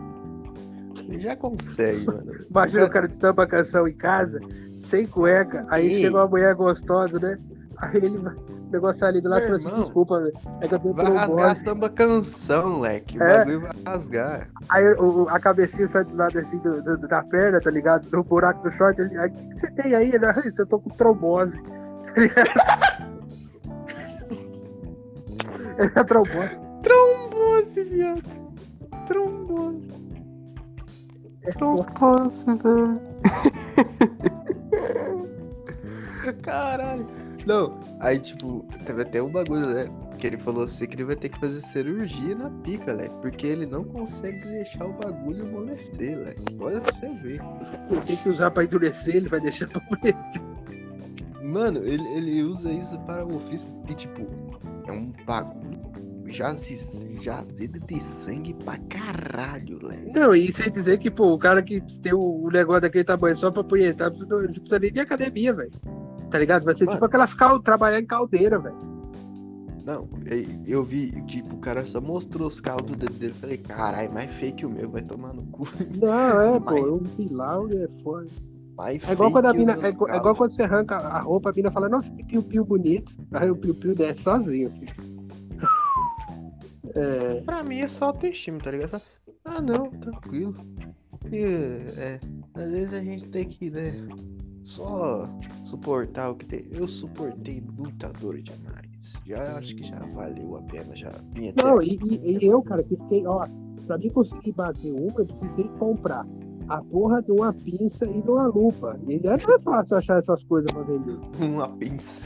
[0.95, 2.31] Você já consegue, mano.
[2.49, 4.39] Imagina o cara de samba canção em casa,
[4.81, 7.37] sem cueca, aí chega uma mulher gostosa, né?
[7.79, 10.33] Aí ele vai, o negócio ali do lado e fala assim, desculpa, velho.
[10.61, 13.19] É que eu tenho Vai rasgar a samba canção, leque.
[13.19, 13.37] O É.
[13.37, 14.49] bagulho vai rasgar.
[14.69, 18.07] Aí o- a cabecinha sai do lado assim do, do- da perna, tá ligado?
[18.11, 18.99] No buraco do short.
[18.99, 20.09] Ele, aí, o que, você tem aí?
[20.11, 21.53] Ele, "Ah, eu tô com trombose.
[25.77, 26.57] Ele é trombose.
[26.81, 28.23] Trombose, viado.
[29.07, 29.87] Trombose.
[31.43, 32.99] É Trombose, velho.
[36.41, 37.05] Caralho.
[37.47, 39.87] Não, aí tipo, teve até um bagulho, né?
[40.19, 43.15] Que ele falou assim que ele vai ter que fazer cirurgia na pica, leque.
[43.21, 46.57] Porque ele não consegue deixar o bagulho amolecer, leque.
[46.59, 47.39] Olha pra você ver.
[48.05, 50.41] Tem que usar pra endurecer, ele vai deixar pra endurecer.
[51.41, 54.27] Mano, ele, ele usa isso para o ofício e tipo,
[54.85, 55.79] é um bagulho
[56.27, 60.11] jazido de sangue pra caralho, leque.
[60.13, 63.37] Não, e sem dizer que, pô, o cara que tem o, o negócio daquele tamanho
[63.37, 65.71] só pra punhetar, precisa, não precisa nem de academia, velho.
[66.29, 66.63] Tá ligado?
[66.63, 66.97] Vai ser Mano.
[66.97, 68.75] tipo aquelas cal trabalhar em caldeira, velho.
[69.85, 70.05] Não,
[70.65, 73.33] eu vi, tipo, o cara só mostrou os carros do dedo dele.
[73.33, 75.65] Falei, caralho, mais feio que o meu, vai tomar no cu.
[75.95, 78.27] Não, é, pô, Mas- eu vi lá, é foda.
[78.75, 79.77] Mais É igual quando a mina.
[79.81, 83.11] É, é igual quando você arranca a roupa, a mina fala, nossa, que piu-piu bonito.
[83.31, 84.85] Aí o piu-piu desce sozinho, assim.
[86.95, 89.01] É, Pra mim é só autoestima, tá ligado?
[89.45, 90.55] Ah, não, tranquilo.
[91.31, 91.43] E,
[91.97, 92.19] é,
[92.55, 93.91] às vezes a gente tem que, né,
[94.67, 95.27] só
[95.63, 96.65] suportar o que tem.
[96.71, 98.87] Eu suportei muita dor demais.
[99.25, 101.11] Já acho que já valeu a pena, já
[101.63, 103.47] Não, e, e, eu, cara, que fiquei, ó,
[103.85, 106.27] pra mim conseguir bater uma, eu precisei comprar
[106.67, 108.99] a porra de uma pinça e de uma lupa.
[109.07, 111.17] E não é fácil achar essas coisas pra vender.
[111.39, 112.21] Uma pinça.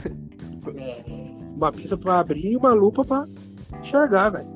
[0.76, 1.04] É,
[1.56, 3.24] uma pinça pra abrir e uma lupa pra
[3.80, 4.48] enxergar, velho.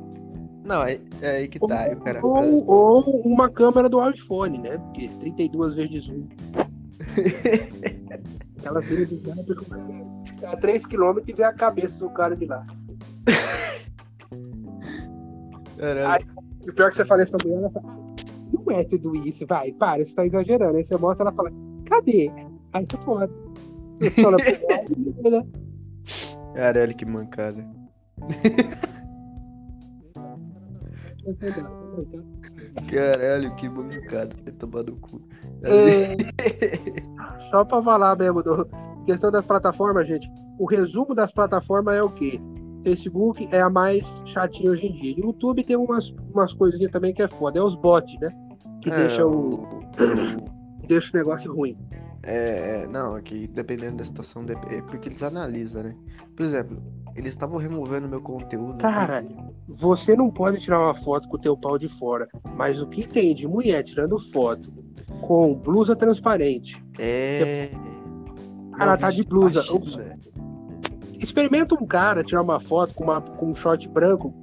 [0.64, 1.86] Não, é, é, aí que tá.
[1.88, 2.26] Ou, cara...
[2.26, 4.78] ou, ou uma câmera do iPhone, né?
[4.78, 6.26] Porque 32 vezes 1.
[8.64, 12.36] Ela vira de canto é, e começa a 3km e vê a cabeça do cara
[12.36, 12.66] de lá.
[16.08, 16.24] Aí,
[16.68, 17.86] o pior que você fala isso pra ela fala,
[18.52, 20.76] não é tudo isso, vai, para, você tá exagerando.
[20.76, 21.50] Aí você mostra, ela fala,
[21.86, 22.30] cadê?
[22.72, 23.30] Aí tá foda.
[25.26, 25.44] Né?
[26.54, 27.66] Caralho, que mancada.
[32.90, 34.34] Caralho, que mancada.
[34.44, 35.20] Vai tomar no cu.
[35.62, 36.16] É...
[37.50, 38.68] Só pra falar mesmo, do...
[39.04, 40.30] questão das plataformas, gente.
[40.58, 42.40] O resumo das plataformas é o quê?
[42.84, 45.18] Facebook é a mais chatinha hoje em dia.
[45.18, 47.58] YouTube tem umas, umas coisinhas também que é foda.
[47.58, 48.28] É os bots, né?
[48.80, 49.82] Que é, deixa o.
[50.86, 51.76] deixa o negócio ruim.
[52.22, 55.96] É, é não, aqui dependendo da situação, é porque eles analisam, né?
[56.36, 56.80] Por exemplo,
[57.16, 58.78] eles estavam removendo meu conteúdo.
[58.78, 59.24] Cara,
[59.66, 63.08] você não pode tirar uma foto com o teu pau de fora, mas o que
[63.08, 64.70] tem de mulher tirando foto
[65.22, 66.82] com blusa transparente?
[66.98, 67.70] É.
[68.78, 69.62] Ela tá de blusa.
[71.18, 74.34] Experimenta um cara tirar uma foto com, uma, com um short branco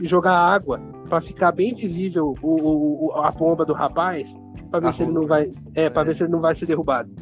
[0.00, 4.34] e jogar água para ficar bem visível o, o, a pomba do rapaz,
[4.70, 6.04] para ver a se ele não vai, é, para é.
[6.06, 7.14] ver se ele não vai ser derrubado.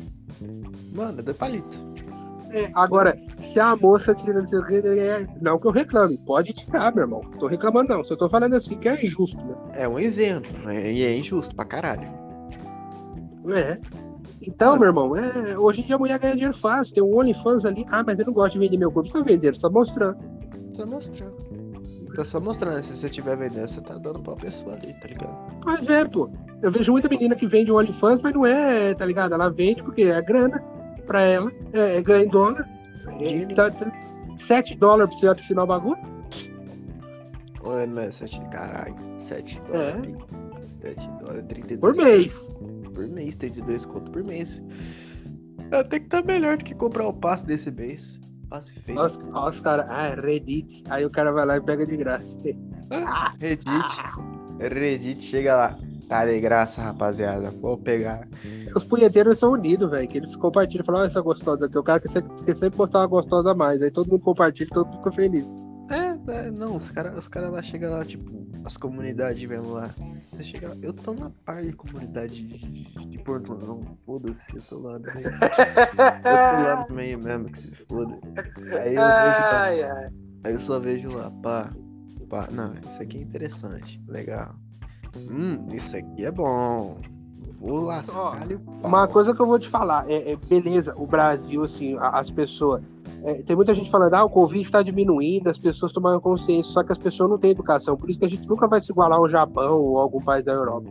[0.95, 1.82] Mano, é dois palitos.
[2.53, 6.19] É, agora, se a moça tira não sei o que, é, não que eu reclame,
[6.19, 7.21] pode tirar, meu irmão.
[7.39, 9.55] Tô reclamando não, se eu tô falando assim que é injusto, né?
[9.73, 10.93] É um exemplo, né?
[10.93, 12.07] e é injusto pra caralho.
[13.51, 13.79] É.
[14.43, 16.95] Então, meu irmão, é, hoje em dia a mulher ganha dinheiro fácil.
[16.95, 17.87] Tem um OnlyFans ali.
[17.89, 19.11] Ah, mas eu não gosto de vender meu corpo.
[19.11, 20.19] Tá vendendo, só mostrando.
[20.77, 21.37] Tá mostrando.
[22.15, 22.83] Tá só mostrando.
[22.83, 25.37] Se você estiver vendendo, você tá dando pra pessoa ali, tá ligado?
[25.65, 26.29] Mas é, pô.
[26.61, 29.33] Eu vejo muita menina que vende OnlyFans, mas não é, tá ligado?
[29.33, 30.63] Ela vende porque é grana
[31.03, 31.53] pra ela.
[31.73, 32.69] É, é ganha em dólar.
[33.21, 33.93] É, tá, tá,
[34.39, 36.01] 7 dólares pra você assinar o bagulho?
[37.63, 38.97] Ou não é 7, caralho.
[39.19, 40.17] 7 dólares.
[40.83, 40.95] É.
[40.95, 42.49] 7 dólares, 32 Por mês
[42.93, 44.63] por mês, tem de dois contos por mês.
[45.71, 48.21] Até que tá melhor do que comprar o passe desse mês.
[48.49, 48.99] Passe feio.
[48.99, 50.85] Olha os caras, ah, é Reddit.
[50.91, 52.37] Aí o cara vai lá e pega de graça.
[52.91, 53.65] Ah, Reddit.
[54.61, 55.79] Reddit, chega lá.
[56.09, 57.51] Tá de graça, rapaziada.
[57.51, 58.29] Vou pegar.
[58.75, 60.09] Os punheteiros são unidos, velho.
[60.09, 61.79] Que eles compartilham e falam, olha essa gostosa aqui.
[61.79, 63.83] O cara quer sempre, sempre postar uma gostosa a mais.
[63.83, 65.47] Aí todo mundo compartilha e todo mundo fica feliz.
[65.91, 68.31] É, é não, os caras os cara lá chegam lá, tipo,
[68.65, 69.95] as comunidades mesmo lá.
[70.33, 74.79] Você chega lá, eu tô na par de comunidade de, de Portugal, foda-se, eu tô
[74.79, 75.29] lá no meio.
[75.29, 78.19] eu tô lá no meio mesmo, que se foda.
[78.81, 80.11] Aí eu vejo lá,
[80.45, 81.69] aí eu só vejo lá, pá,
[82.31, 84.55] pá, não, isso aqui é interessante, legal.
[85.31, 86.99] Hum, isso aqui é bom.
[87.63, 88.37] Vou lascar
[88.83, 92.83] Uma coisa que eu vou te falar, é, é beleza, o Brasil, assim, as pessoas
[93.25, 96.83] é, tem muita gente falando, ah, o Covid está diminuindo, as pessoas tomando consciência, só
[96.83, 97.97] que as pessoas não têm educação.
[97.97, 100.53] Por isso que a gente nunca vai se igualar ao Japão ou algum país da
[100.53, 100.91] Europa.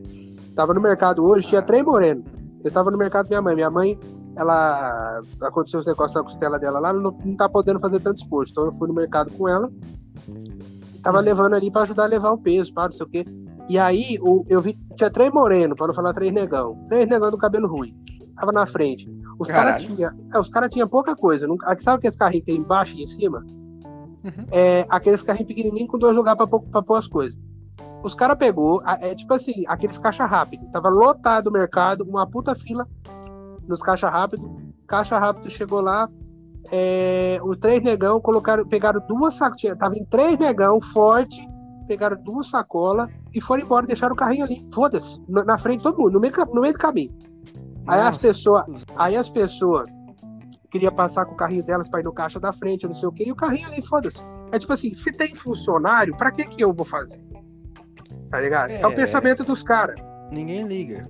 [0.56, 2.24] Tava no mercado hoje, tinha três morenos.
[2.64, 3.56] Eu tava no mercado com minha mãe.
[3.56, 4.00] Minha mãe,
[4.36, 5.22] ela.
[5.42, 8.52] Aconteceu os negócios da costela dela lá, ela não, não tá podendo fazer tanto esforço.
[8.52, 9.70] Então eu fui no mercado com ela.
[11.04, 13.26] Tava levando ali para ajudar a levar o peso, para não sei o quê.
[13.72, 16.76] E aí o, eu vi tinha três morenos, para não falar três negão.
[16.90, 17.96] Três negão do cabelo ruim.
[18.36, 19.10] Tava na frente.
[19.40, 21.48] Os caras tinham é, cara tinha pouca coisa.
[21.48, 23.46] Não, sabe aqueles carrinhos que tem embaixo e em cima?
[24.26, 24.46] Uhum.
[24.52, 26.38] É, aqueles carrinhos pequenininhos com dois lugares
[26.70, 27.40] pra pôr as coisas.
[28.04, 30.70] Os caras pegou, é tipo assim, aqueles caixa rápido.
[30.74, 32.86] Tava lotado o mercado, uma puta fila
[33.70, 34.52] nos caixa rápido.
[34.86, 36.10] Caixa rápido chegou lá,
[36.70, 41.42] é, os três negão colocaram, pegaram duas sacolas, tava em três negão forte,
[41.86, 44.68] pegaram duas sacolas e foram embora, deixaram o carrinho ali.
[44.74, 47.12] Foda-se, na frente de todo mundo, no meio, no meio do caminho.
[47.88, 48.66] Aí as pessoas,
[48.96, 49.90] aí as pessoas
[50.70, 53.12] queria passar com o carrinho delas para ir no caixa da frente, não sei o
[53.12, 54.22] quê, e o carrinho ali, foda-se.
[54.52, 57.22] É tipo assim, se tem funcionário, para que que eu vou fazer?
[58.30, 58.72] Tá ligado?
[58.72, 60.00] É, é o pensamento dos caras.
[60.32, 61.10] Ninguém liga.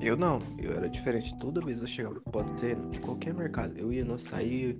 [0.00, 1.36] Eu não, eu era diferente.
[1.38, 3.74] Toda vez eu chegava, pode ser em qualquer mercado.
[3.76, 4.78] Eu ia no açaí,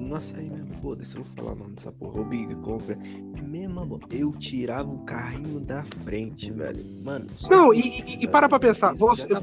[0.00, 2.20] no açaí mesmo, foda-se, eu vou falar o nome dessa porra.
[2.20, 2.98] O Big Compra.
[3.42, 6.84] Mesmo, eu tirava o carrinho da frente, velho.
[7.04, 7.26] Mano.
[7.50, 8.94] Não, e, e, e para pra pensar.
[8.94, 9.40] Você, tá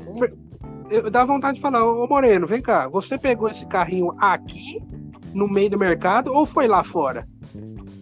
[0.90, 4.82] eu dá vontade de falar, ô Moreno, vem cá, você pegou esse carrinho aqui,
[5.34, 7.28] no meio do mercado, ou foi lá fora?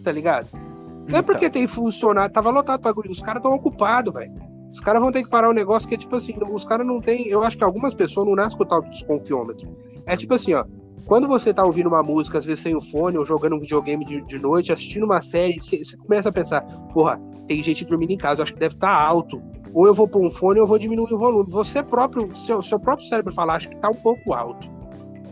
[0.04, 0.48] Tá ligado?
[0.52, 1.22] Não é então.
[1.22, 4.32] porque tem funcionário, tava lotado pra os caras estão ocupados, velho.
[4.72, 6.86] Os caras vão ter que parar o um negócio que é tipo assim, os caras
[6.86, 7.28] não tem.
[7.28, 9.68] Eu acho que algumas pessoas não nascem com o tal do desconfiômetro.
[10.06, 10.64] É tipo assim, ó.
[11.06, 14.04] Quando você tá ouvindo uma música, às vezes sem o fone, ou jogando um videogame
[14.04, 18.12] de, de noite, assistindo uma série, você, você começa a pensar, porra, tem gente dormindo
[18.12, 19.42] em casa, acho que deve estar tá alto.
[19.74, 21.50] Ou eu vou pôr um fone ou eu vou diminuir o volume.
[21.50, 24.70] Você próprio, seu, seu próprio cérebro fala, acho que tá um pouco alto.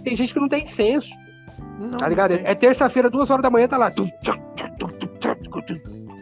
[0.03, 1.15] Tem gente que não tem senso.
[1.79, 2.33] Não, tá ligado?
[2.33, 3.93] É, é terça-feira, duas horas da manhã, tá lá.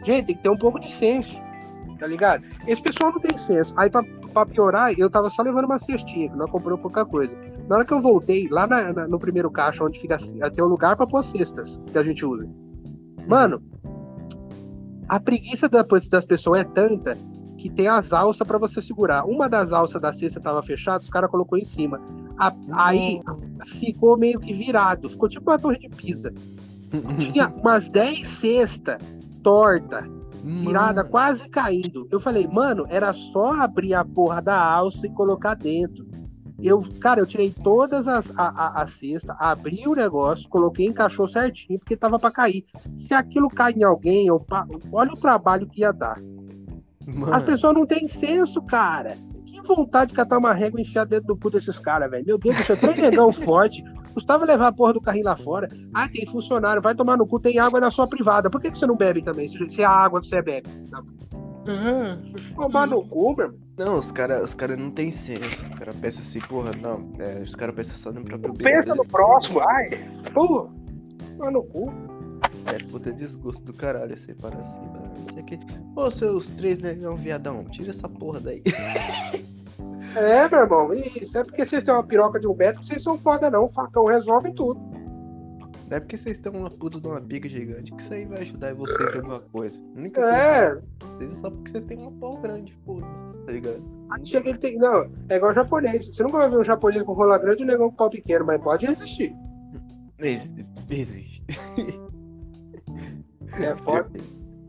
[0.05, 1.39] Gente, tem que ter um pouco de senso.
[1.97, 2.45] Tá ligado?
[2.65, 3.73] Esse pessoal não tem senso.
[3.75, 7.35] Aí, pra, pra piorar, eu tava só levando uma cestinha, que não comprou pouca coisa.
[7.67, 10.67] Na hora que eu voltei, lá na, na, no primeiro caixa, onde fica tem um
[10.67, 12.47] lugar para pôr cestas que a gente usa.
[13.27, 13.61] Mano,
[15.07, 17.17] a preguiça das, das pessoas é tanta
[17.57, 19.25] que tem as alças para você segurar.
[19.25, 21.99] Uma das alças da cesta tava fechada, os caras colocou em cima.
[22.37, 23.21] A, aí
[23.65, 26.33] ficou meio que virado, ficou tipo uma torre de pisa.
[27.19, 28.97] Tinha umas 10 cestas
[29.43, 30.09] torta,
[30.43, 32.07] virada, quase caindo.
[32.11, 36.07] Eu falei, mano, era só abrir a porra da alça e colocar dentro.
[36.61, 41.27] Eu, cara, eu tirei todas as a, a, a cesta, abri o negócio, coloquei, encaixou
[41.27, 42.65] certinho, porque tava para cair.
[42.97, 44.45] Se aquilo cai em alguém, eu,
[44.91, 46.19] olha o trabalho que ia dar.
[47.07, 47.33] Mano.
[47.33, 49.17] As pessoas não têm senso, cara.
[49.61, 52.25] Que vontade de catar uma régua e enfiar dentro do cu desses caras, velho.
[52.25, 53.83] Meu Deus do céu, três negão forte.
[54.13, 55.69] Custava levar a porra do carrinho lá fora.
[55.93, 58.49] Ah, tem funcionário, vai tomar no cu, tem água na sua privada.
[58.49, 59.49] Por que, que você não bebe também?
[59.49, 60.67] Se é a água que você bebe.
[61.67, 62.33] Uhum.
[62.55, 63.59] Tomar no cu, meu irmão.
[63.77, 65.63] Não, os caras os cara não tem senso.
[65.63, 67.13] Os caras pensam assim, porra, não.
[67.19, 68.73] É, os caras pensam só no próprio bem.
[68.73, 69.89] Pensa no próximo, ai.
[70.33, 70.69] Porra,
[71.37, 71.93] tomar no cu.
[72.65, 74.81] É puta desgosto do caralho esse para assim,
[75.33, 75.59] sei que.
[75.95, 78.61] Ô, seus três negão viadão, tira essa porra daí.
[80.15, 83.03] É, meu irmão, isso é porque vocês têm uma piroca de um metro que vocês
[83.03, 83.65] são foda, não.
[83.65, 84.79] O facão resolve tudo.
[85.89, 88.41] Não é porque vocês têm uma puta de uma pica gigante que isso aí vai
[88.41, 89.79] ajudar vocês em alguma coisa.
[89.95, 90.65] A única é.
[90.65, 93.81] coisa vocês é só porque você tem uma pau grande, foda-se, tá ligado?
[94.11, 94.77] Achei que ele tem.
[94.77, 96.07] Não, é igual japonês.
[96.07, 98.45] Você nunca vai ver um japonês com rola grande e um negão com pau pequeno,
[98.45, 99.35] mas pode existir.
[100.89, 101.43] Existe.
[103.51, 104.09] É foda.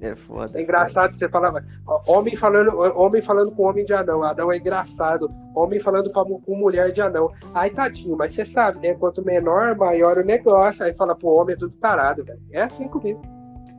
[0.00, 0.58] É foda.
[0.58, 1.62] É engraçado você falava.
[2.06, 4.22] Homem falando, homem falando com homem de anão.
[4.22, 5.30] Anão é engraçado.
[5.54, 7.30] Homem falando com mulher de anão.
[7.52, 8.94] Ai, tadinho, mas você sabe, né?
[8.94, 10.84] Quanto menor, maior o negócio.
[10.84, 12.40] Aí fala, pô, homem é tudo parado, velho.
[12.50, 13.20] É assim comigo.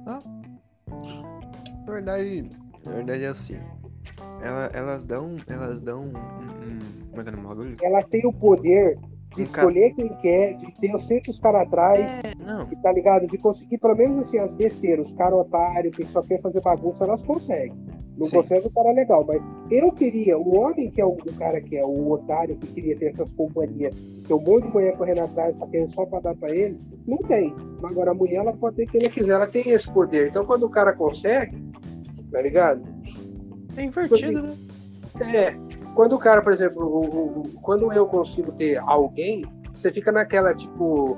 [0.05, 0.19] Ah.
[1.87, 2.49] Na verdade,
[2.85, 3.59] na verdade é assim.
[4.41, 5.37] Ela, elas dão.
[5.47, 6.03] Elas dão.
[6.03, 7.77] Um, como é que é o bagulho?
[7.81, 8.97] Elas têm o poder
[9.35, 12.65] de escolher quem quer, de ter os centros para trás, é, não.
[12.81, 13.27] tá ligado?
[13.27, 17.03] De conseguir, pelo menos assim, as besteiras, os caras otários, que só quer fazer bagunça,
[17.03, 17.73] elas conseguem.
[18.17, 18.37] Não Sim.
[18.37, 21.77] consegue o cara legal, mas eu queria, o homem que é o, o, cara que
[21.77, 23.95] é o otário, que queria ter essas companhias,
[24.27, 27.17] ter um monte de mulher correndo atrás, só querendo só pra dar pra ele, não
[27.17, 27.55] tem.
[27.81, 30.27] Agora a mulher, ela pode ter quem ela quiser, ela tem esse poder.
[30.29, 31.57] Então quando o cara consegue,
[32.31, 32.83] tá ligado?
[33.77, 34.57] É invertido, né?
[35.21, 35.55] É,
[35.95, 40.53] quando o cara, por exemplo, o, o, quando eu consigo ter alguém, você fica naquela,
[40.53, 41.17] tipo,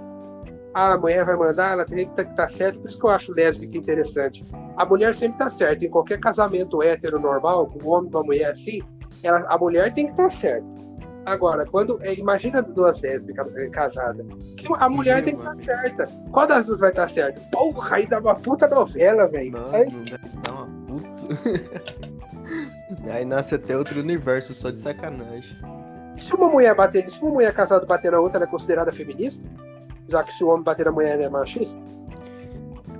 [0.73, 3.05] ah, a mulher vai mandar, ela tem que estar tá, tá certo, por isso que
[3.05, 4.43] eu acho lésbica interessante.
[4.75, 8.23] A mulher sempre tá certa, em qualquer casamento hétero normal, com um homem e uma
[8.23, 8.81] mulher assim,
[9.21, 10.83] ela, a mulher tem que estar tá certa.
[11.25, 11.99] Agora, quando.
[12.03, 14.25] É, imagina duas lésbicas é, casadas.
[14.57, 16.07] Que a mulher Sim, tem que estar certa.
[16.31, 17.39] Qual das duas vai estar certa?
[17.49, 19.51] Porra, aí dá uma puta novela, velho.
[19.51, 19.85] Não, aí...
[19.89, 22.09] não dá uma puta.
[23.11, 25.57] Aí nasce até outro universo só de sacanagem.
[26.19, 29.43] Se uma mulher bater, se uma mulher casada bater na outra, ela é considerada feminista?
[30.07, 31.79] Já que se o homem bater na mulher, ela é machista?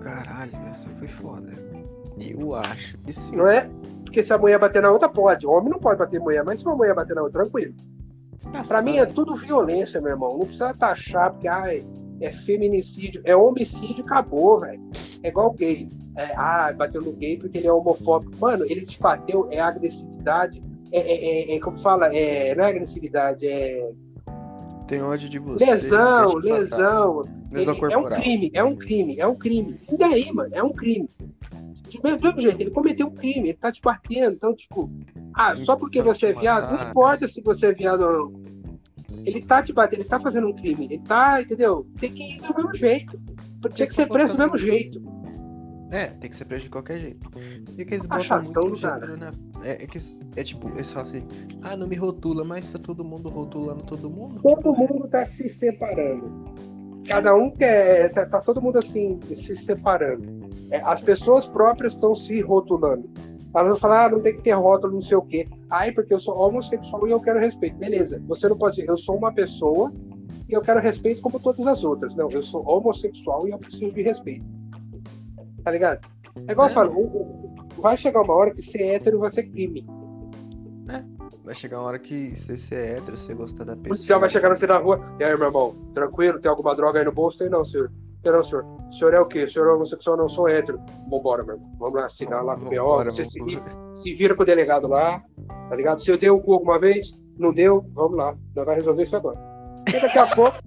[0.02, 1.54] Caralho, essa foi foda.
[2.18, 3.36] Eu acho que sim.
[3.36, 3.70] Não é?
[4.04, 5.46] Porque se a mulher bater na outra, pode.
[5.46, 7.74] O homem não pode bater mulher, mas se uma mulher bater na outra, tranquilo.
[8.52, 10.38] Nossa, pra mim é tudo violência, meu irmão.
[10.38, 11.86] Não precisa taxar, porque ai,
[12.20, 14.82] é feminicídio, é homicídio, acabou, velho.
[15.24, 15.90] É igual gay.
[16.16, 18.34] É, ah, bateu no gay porque ele é homofóbico.
[18.39, 20.61] Mano, ele te bateu, é agressividade.
[20.91, 23.91] É, é, é, é como fala, é, não é agressividade, é.
[24.88, 25.66] Tem ódio de você.
[25.66, 27.24] Lesão, lesão.
[27.51, 29.80] Lesão é, é um crime, é um crime, é um crime.
[29.91, 30.49] E daí, mano?
[30.53, 31.09] É um crime.
[31.91, 34.36] Do mesmo jeito, ele cometeu um crime, ele tá te batendo.
[34.36, 34.89] Então, tipo,
[35.34, 38.53] ah, só porque você é viado, não importa se você é viado ou não
[39.26, 41.86] ele tá te batendo, ele tá fazendo um crime, ele tá, entendeu?
[41.99, 43.20] Tem que ir do mesmo jeito.
[43.74, 45.01] Tinha que ser preso do mesmo jeito.
[45.94, 47.30] É, tem que ser preso de qualquer jeito.
[47.78, 49.32] E que eles botam muito gênero na...
[49.64, 50.00] é, é, que,
[50.36, 51.24] é tipo, é só assim,
[51.62, 54.41] ah, não me rotula, mas tá todo mundo rotulando todo mundo.
[54.41, 56.46] Todo mundo tá se separando.
[57.08, 58.12] Cada um quer.
[58.12, 60.50] Tá, tá todo mundo assim, se separando.
[60.72, 63.08] É, as pessoas próprias estão se rotulando.
[63.54, 65.46] Elas vão falar, ah, não tem que ter rótulo, não sei o quê.
[65.70, 67.78] Ai, porque eu sou homossexual e eu quero respeito.
[67.78, 69.94] Beleza, você não pode dizer, eu sou uma pessoa
[70.50, 72.16] e eu quero respeito como todas as outras.
[72.16, 74.62] Não, eu sou homossexual e eu preciso de respeito.
[75.64, 76.07] Tá ligado?
[76.47, 76.72] É igual é.
[76.72, 79.86] eu falo, vai chegar uma hora que ser hétero vai ser crime.
[80.89, 81.03] É.
[81.45, 83.95] vai chegar uma hora que você é hétero, você gostar da O pessoa.
[83.95, 84.99] policial vai chegar você na rua.
[85.20, 86.39] E aí, meu irmão, tranquilo?
[86.41, 87.38] Tem alguma droga aí no bolso?
[87.38, 87.91] Tem não, senhor.
[88.22, 88.66] Tem não, senhor.
[88.89, 89.43] O senhor é o quê?
[89.43, 90.18] O senhor é homossexual?
[90.18, 90.80] Não, sou hétero.
[91.09, 91.72] Vambora, meu irmão.
[91.80, 93.03] Vamos lá assinar lá com o BO.
[93.05, 93.59] Você se, vambora.
[93.91, 95.22] vi- se vira com o delegado lá,
[95.70, 96.01] tá ligado?
[96.03, 98.36] Se eu dei o cu alguma vez, não deu, vamos lá.
[98.55, 99.38] Nós vai resolver isso agora.
[99.88, 100.57] E daqui a pouco.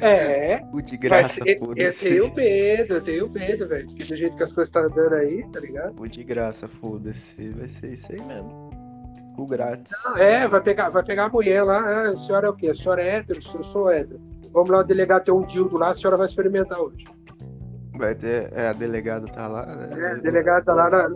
[0.00, 2.08] É, Cu de mas graça, eu, eu foda-se.
[2.08, 3.86] tenho medo, eu tenho medo, velho.
[3.86, 5.94] Porque do jeito que as coisas estão andando aí, tá ligado?
[5.94, 7.48] Cu de graça, foda-se.
[7.50, 8.70] Vai ser isso aí mesmo.
[9.36, 9.92] Cu grátis.
[10.16, 11.78] É, vai pegar, vai pegar a mulher lá.
[11.78, 12.68] Ah, a senhora é o quê?
[12.68, 13.40] A senhora é hétero?
[13.54, 14.20] Eu sou hétero.
[14.52, 17.04] Vamos lá, o delegado tem um dildo lá, a senhora vai experimentar hoje.
[17.98, 18.50] Vai ter.
[18.54, 19.88] É, a delegada tá lá, né?
[19.98, 21.08] É, a delegada tá lá na.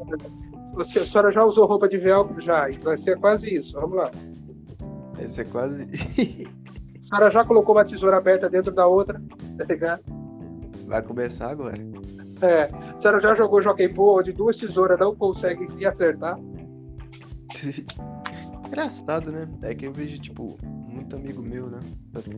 [0.78, 2.40] A senhora já usou roupa de velcro?
[2.40, 2.68] Já.
[2.82, 3.72] Vai ser quase isso.
[3.80, 4.10] Vamos lá.
[5.14, 5.86] Vai ser quase.
[7.10, 9.20] A senhora já colocou uma tesoura aberta dentro da outra?
[9.58, 10.02] Tá ligado?
[10.86, 11.76] Vai começar agora.
[12.40, 12.62] É.
[12.64, 16.38] A senhora já jogou jockey pô, onde duas tesouras não conseguem se acertar?
[18.66, 19.48] Engraçado, né?
[19.62, 21.80] É que eu vejo, tipo, muito amigo meu, né?
[22.14, 22.28] Até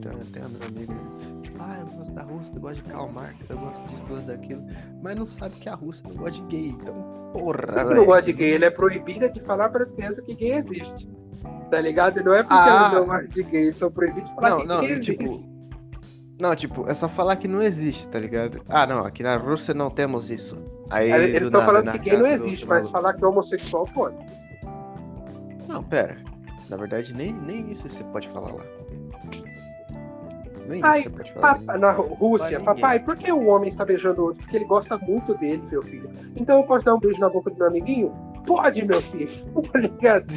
[0.41, 1.41] meu amigo, né?
[1.43, 4.27] Tipo, ah, eu gosto da Rússia, eu gosto de Karl Marx, eu gosto disso, gosto
[4.27, 4.63] daquilo.
[5.03, 6.69] Mas não sabe que a Rússia não gosta de gay.
[6.69, 6.95] Então,
[7.35, 8.05] porra, Ele não velho.
[8.07, 11.07] gosta de gay, ele é proibida de falar para as crianças que gay existe.
[11.73, 12.21] Tá ligado?
[12.21, 12.83] E Não é porque Ah.
[12.83, 15.23] eles não gostam de gay, eles são proibidos de falar Não, que não, gay tipo,
[15.23, 15.49] existe.
[16.39, 18.61] Não, tipo, é só falar que não existe, tá ligado?
[18.69, 20.59] Ah, não, aqui na Rússia não temos isso.
[20.91, 22.93] Aí, Eles estão falando que gay não existe, mas maluco.
[22.93, 24.17] falar que homossexual pode.
[25.67, 26.19] Não, pera.
[26.69, 28.65] Na verdade, nem, nem isso você pode falar lá.
[30.69, 31.55] Nem Ai, isso você pode falar.
[31.55, 34.43] Papa- na Rússia, papai, por que o homem está beijando o outro?
[34.43, 36.11] Porque ele gosta muito dele, meu filho.
[36.37, 38.13] Então eu posso dar um beijo na boca do meu amiguinho?
[38.47, 39.31] Pode, meu filho.
[39.73, 40.33] Tá ligado?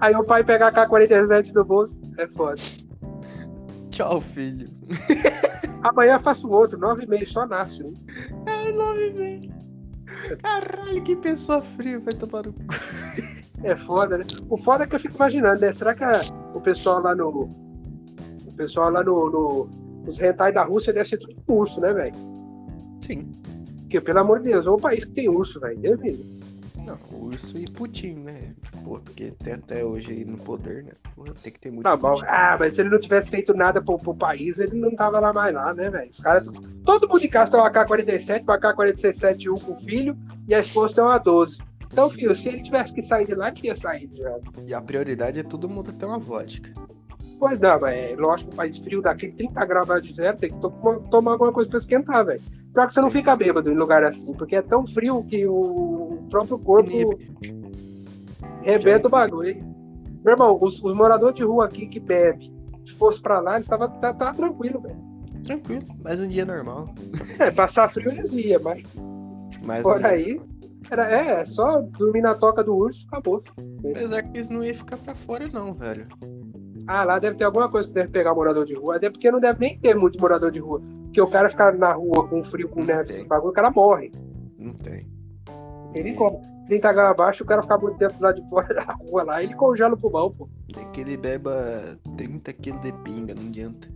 [0.00, 2.60] Aí o pai pega a K-47 do bolso, é foda.
[3.90, 4.68] Tchau, filho.
[5.82, 7.92] Amanhã faço outro, nove e meio, só nasce um.
[8.46, 9.52] Ai, nove velho.
[10.42, 12.60] Caralho, que pessoa fria vai tomar no cu.
[13.64, 14.24] É foda, né?
[14.48, 15.72] O foda é que eu fico imaginando, né?
[15.72, 16.22] Será que a-
[16.54, 17.28] o pessoal lá no.
[17.28, 19.30] O pessoal lá no.
[19.30, 19.68] no
[20.06, 22.14] os rentais da Rússia deve ser tudo com urso, né, velho?
[23.06, 23.30] Sim.
[23.92, 25.78] Porque, pelo amor de Deus, é um país que tem urso, velho.
[25.78, 26.40] Deus me.
[26.78, 28.54] Não, urso e Putin, né?
[28.82, 30.92] Pô, porque tem até hoje aí no poder, né?
[31.14, 32.14] Porra, tem que ter muito Tá bom.
[32.14, 32.24] Putin.
[32.26, 35.30] Ah, mas se ele não tivesse feito nada pro, pro país, ele não tava lá
[35.30, 36.10] mais lá, né, velho?
[36.10, 36.48] Os caras.
[36.86, 40.16] Todo mundo em casa tem uma AK-47, uma AK-47 1 com o filho,
[40.48, 41.58] e a esposa tem uma 12.
[41.92, 44.38] Então, filho, se ele tivesse que sair de lá, tinha saído já.
[44.66, 46.72] E a prioridade é todo mundo ter uma vodka.
[47.42, 50.48] Pois não, mas é lógico, um país frio daquele 30 graus abaixo de zero, tem
[50.48, 52.40] que to- tomar alguma coisa pra esquentar, velho.
[52.72, 56.22] Pior que você não fica bêbado em lugar assim, porque é tão frio que o
[56.30, 57.18] próprio corpo
[58.62, 59.56] rebenta o bagulho.
[60.24, 62.54] Meu irmão, os, os moradores de rua aqui que bebem,
[62.86, 64.96] se fosse pra lá, ele tava, tá, tá tranquilo, velho.
[65.42, 66.84] Tranquilo, mais um dia normal.
[67.40, 68.82] É, passar frio eles iam, mas
[69.66, 70.06] Mais um por dia.
[70.08, 70.40] aí,
[70.88, 73.42] era, é, é só dormir na toca do urso, acabou.
[73.90, 76.06] Apesar que eles não iam ficar pra fora, não, velho.
[76.86, 79.40] Ah, lá deve ter alguma coisa que deve pegar morador de rua, até porque não
[79.40, 80.80] deve nem ter muito morador de rua.
[81.04, 84.10] Porque o cara ficar na rua com frio, com neve, esse bagulho, o cara morre.
[84.58, 85.06] Não tem.
[85.94, 86.14] Ele É.
[86.14, 86.38] come.
[86.68, 89.52] 30 graus abaixo, o cara ficar muito tempo lá de fora da rua lá, ele
[89.54, 90.48] congela o pulmão, pô.
[90.72, 93.88] Tem que ele beba 30 kg de pinga, não adianta.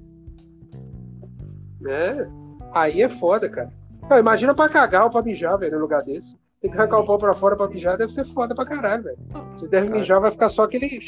[1.86, 2.26] É.
[2.72, 3.72] Aí é foda, cara.
[4.10, 6.36] Não, imagina pra cagar ou pra mijar, velho, no lugar desse.
[6.60, 9.18] Tem que arrancar o pau pra fora pra mijar, deve ser foda pra caralho, velho.
[9.54, 10.00] Você deve Cara.
[10.00, 11.00] mijar, vai ficar só aquele.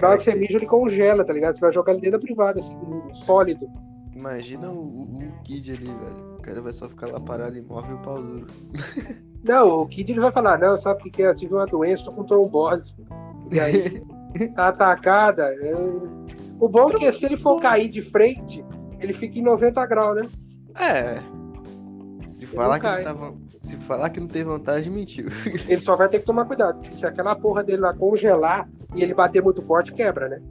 [0.00, 1.54] Na hora que você mija, ele congela, tá ligado?
[1.54, 2.76] Você vai jogar ele dentro da privada, assim,
[3.24, 3.68] sólido.
[4.14, 6.34] Imagina o, o, o Kid ali, velho.
[6.36, 8.46] O cara vai só ficar lá parado imóvel e o pau duro.
[9.44, 11.26] Não, o Kid ele vai falar, não, sabe o que é?
[11.26, 12.94] Eu tive uma doença, tô com trombose.
[13.52, 14.02] E aí,
[14.56, 15.54] tá atacada.
[15.54, 15.74] é.
[16.58, 18.64] O bom é que se ele for cair de frente,
[18.98, 20.28] ele fica em 90 graus, né?
[20.80, 21.20] É.
[22.32, 25.26] Se falar, que não se falar que não tem vantagem, mentiu.
[25.66, 26.80] Ele só vai ter que tomar cuidado.
[26.80, 30.42] porque Se aquela porra dele lá congelar e ele bater muito forte, quebra, né?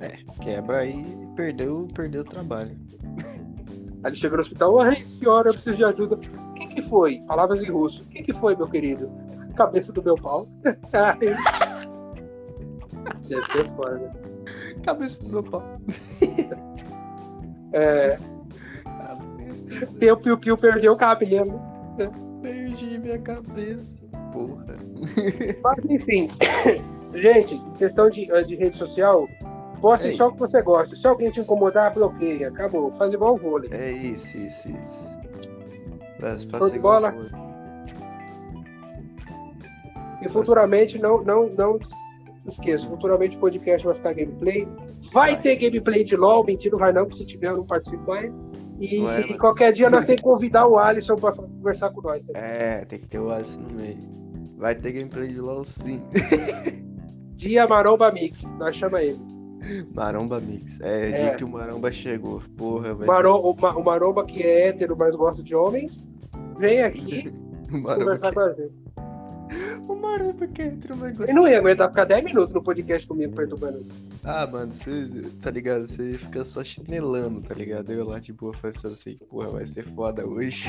[0.00, 1.04] É, quebra e
[1.34, 2.76] perdeu, perdeu o trabalho.
[4.04, 6.16] Aí ele chega no hospital, ai, senhora, eu preciso de ajuda.
[6.16, 7.20] O que que foi?
[7.26, 8.02] Palavras em russo.
[8.02, 9.10] O que que foi, meu querido?
[9.56, 10.48] Cabeça do meu pau.
[13.28, 14.12] Deve ser foda, né?
[14.84, 15.64] Cabeça do meu pau.
[17.72, 18.16] É,
[19.98, 21.60] Piu Piu Piu perdeu o cabelo.
[22.42, 23.84] Perdi minha cabeça.
[24.32, 24.76] Porra.
[25.62, 26.28] Mas enfim,
[27.14, 29.28] gente, questão de, de rede social,
[29.80, 30.14] poste Ei.
[30.16, 30.94] só o que você gosta.
[30.96, 32.48] Se alguém te incomodar, bloqueia.
[32.48, 32.92] Acabou.
[32.98, 33.70] Faz igual o vôlei.
[33.72, 35.18] É isso, isso, isso.
[36.50, 37.14] Faça de bola?
[40.20, 41.78] E futuramente, não, não, não
[42.46, 44.66] esqueça, futuramente o podcast vai ficar gameplay.
[45.12, 45.40] Vai Vai.
[45.40, 48.32] ter gameplay de LOL, mentira, não vai não, porque se tiver eu não participo mais.
[48.80, 49.22] E vai.
[49.34, 52.20] qualquer dia nós temos que convidar o Alisson para conversar com nós.
[52.26, 52.38] tá?
[52.38, 53.98] É, tem que ter o Alisson no meio.
[54.56, 56.02] Vai ter gameplay de LOL sim.
[57.38, 59.18] Dia Maromba Mix, nós chama ele.
[59.94, 60.80] Maromba Mix.
[60.80, 61.22] É, É.
[61.22, 62.42] dia que o Maromba chegou.
[62.56, 66.06] Porra, vai Maro- o, o Maromba, que é hétero, mas gosta de homens,
[66.58, 67.32] vem aqui
[67.70, 68.72] conversar com a gente.
[68.72, 68.98] que...
[69.88, 73.06] O Maromba que é hétero, mas Ele não ia aguentar ficar 10 minutos no podcast
[73.06, 73.86] comigo perturbando.
[74.24, 75.08] Ah, mano, você,
[75.40, 75.86] tá ligado?
[75.86, 77.90] Você fica só chinelando, tá ligado?
[77.92, 80.64] Eu lá de boa pensando assim, porra, vai ser foda hoje.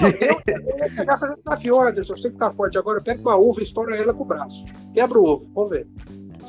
[0.48, 2.16] Eu ia chegar fazendo desafio, Anderson.
[2.16, 4.64] Você que tá forte agora, pega uma uva e estoura ela com o braço.
[4.94, 5.88] Quebra o ovo, vamos ver.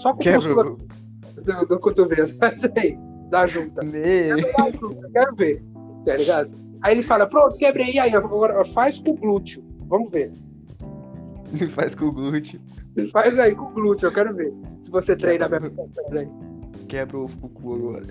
[0.01, 2.33] Só com o Quebra do, do cotovelo.
[2.39, 2.99] Faz aí,
[3.29, 3.85] da junta.
[3.85, 4.43] Me...
[4.53, 5.63] Da junta, Quero ver,
[6.05, 6.51] tá ligado?
[6.83, 9.63] Aí ele fala, pronto, quebrei aí, agora faz com o glúteo.
[9.87, 10.33] Vamos ver.
[11.75, 12.61] Faz com o glúteo.
[13.13, 14.53] Faz aí com o glúteo, eu quero ver.
[14.85, 15.71] Se você treina a minha
[16.13, 16.29] aí.
[16.89, 18.07] Quebra o ovo com o cu agora.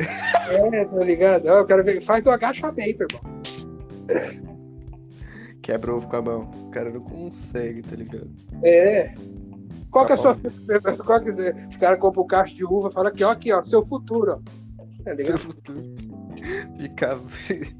[0.49, 1.47] É, tá ligado?
[1.47, 2.01] Eu quero ver.
[2.01, 3.21] Faz do agachamento, irmão.
[5.61, 6.51] Quebra o ovo com a mão.
[6.67, 8.29] O cara não consegue, tá ligado?
[8.63, 9.13] É.
[9.91, 10.35] Qual que é a sua.
[10.35, 11.67] Tá Qual que é?
[11.75, 14.35] O cara compra um cacho de uva fala aqui, ó, aqui, ó, seu futuro, ó.
[14.35, 15.39] Tá Seu ligado?
[15.39, 15.79] futuro.
[16.77, 17.17] Ficar.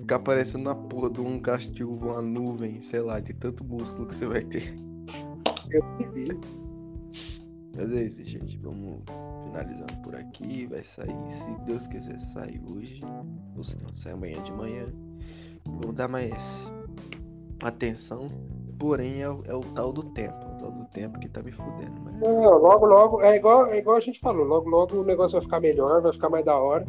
[0.00, 3.64] Ficar parecendo uma porra de um cacho de uva, uma nuvem, sei lá, de tanto
[3.64, 4.74] músculo que você vai ter.
[5.70, 6.38] Eu que vi.
[7.76, 8.58] Mas é isso, gente.
[8.58, 9.02] Vamos
[9.44, 10.66] finalizando por aqui.
[10.66, 13.00] Vai sair, se Deus quiser, sair hoje.
[13.56, 14.86] Ou se não, sai amanhã de manhã.
[15.64, 16.68] Vou dar mais
[17.62, 18.26] atenção.
[18.78, 20.49] Porém, é o, é o tal do tempo.
[20.60, 22.00] Tal do tempo que tá me fudendo.
[22.04, 22.20] Mas...
[22.20, 25.42] Não, logo, logo, é igual, é igual a gente falou, logo, logo o negócio vai
[25.42, 26.84] ficar melhor, vai ficar mais da hora.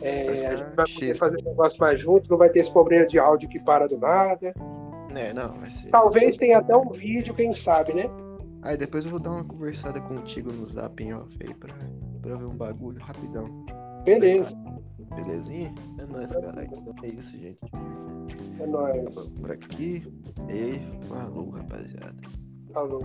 [0.00, 3.06] É, a gente vai poder fazer o negócio mais junto, não vai ter esse problema
[3.06, 4.54] de áudio que para do nada.
[5.14, 5.90] É, não, vai ser.
[5.90, 8.04] Talvez tenha até um vídeo, quem sabe, né?
[8.62, 11.74] Aí depois eu vou dar uma conversada contigo no zap em off aí pra,
[12.22, 13.46] pra ver um bagulho rapidão.
[14.04, 14.54] Beleza,
[15.14, 15.74] Belezinha?
[15.98, 16.30] É nóis.
[16.32, 17.58] Então é isso, gente.
[18.60, 19.14] é nóis.
[19.40, 20.02] Por aqui.
[20.48, 22.41] E falou, rapaziada.
[22.72, 23.02] Falou.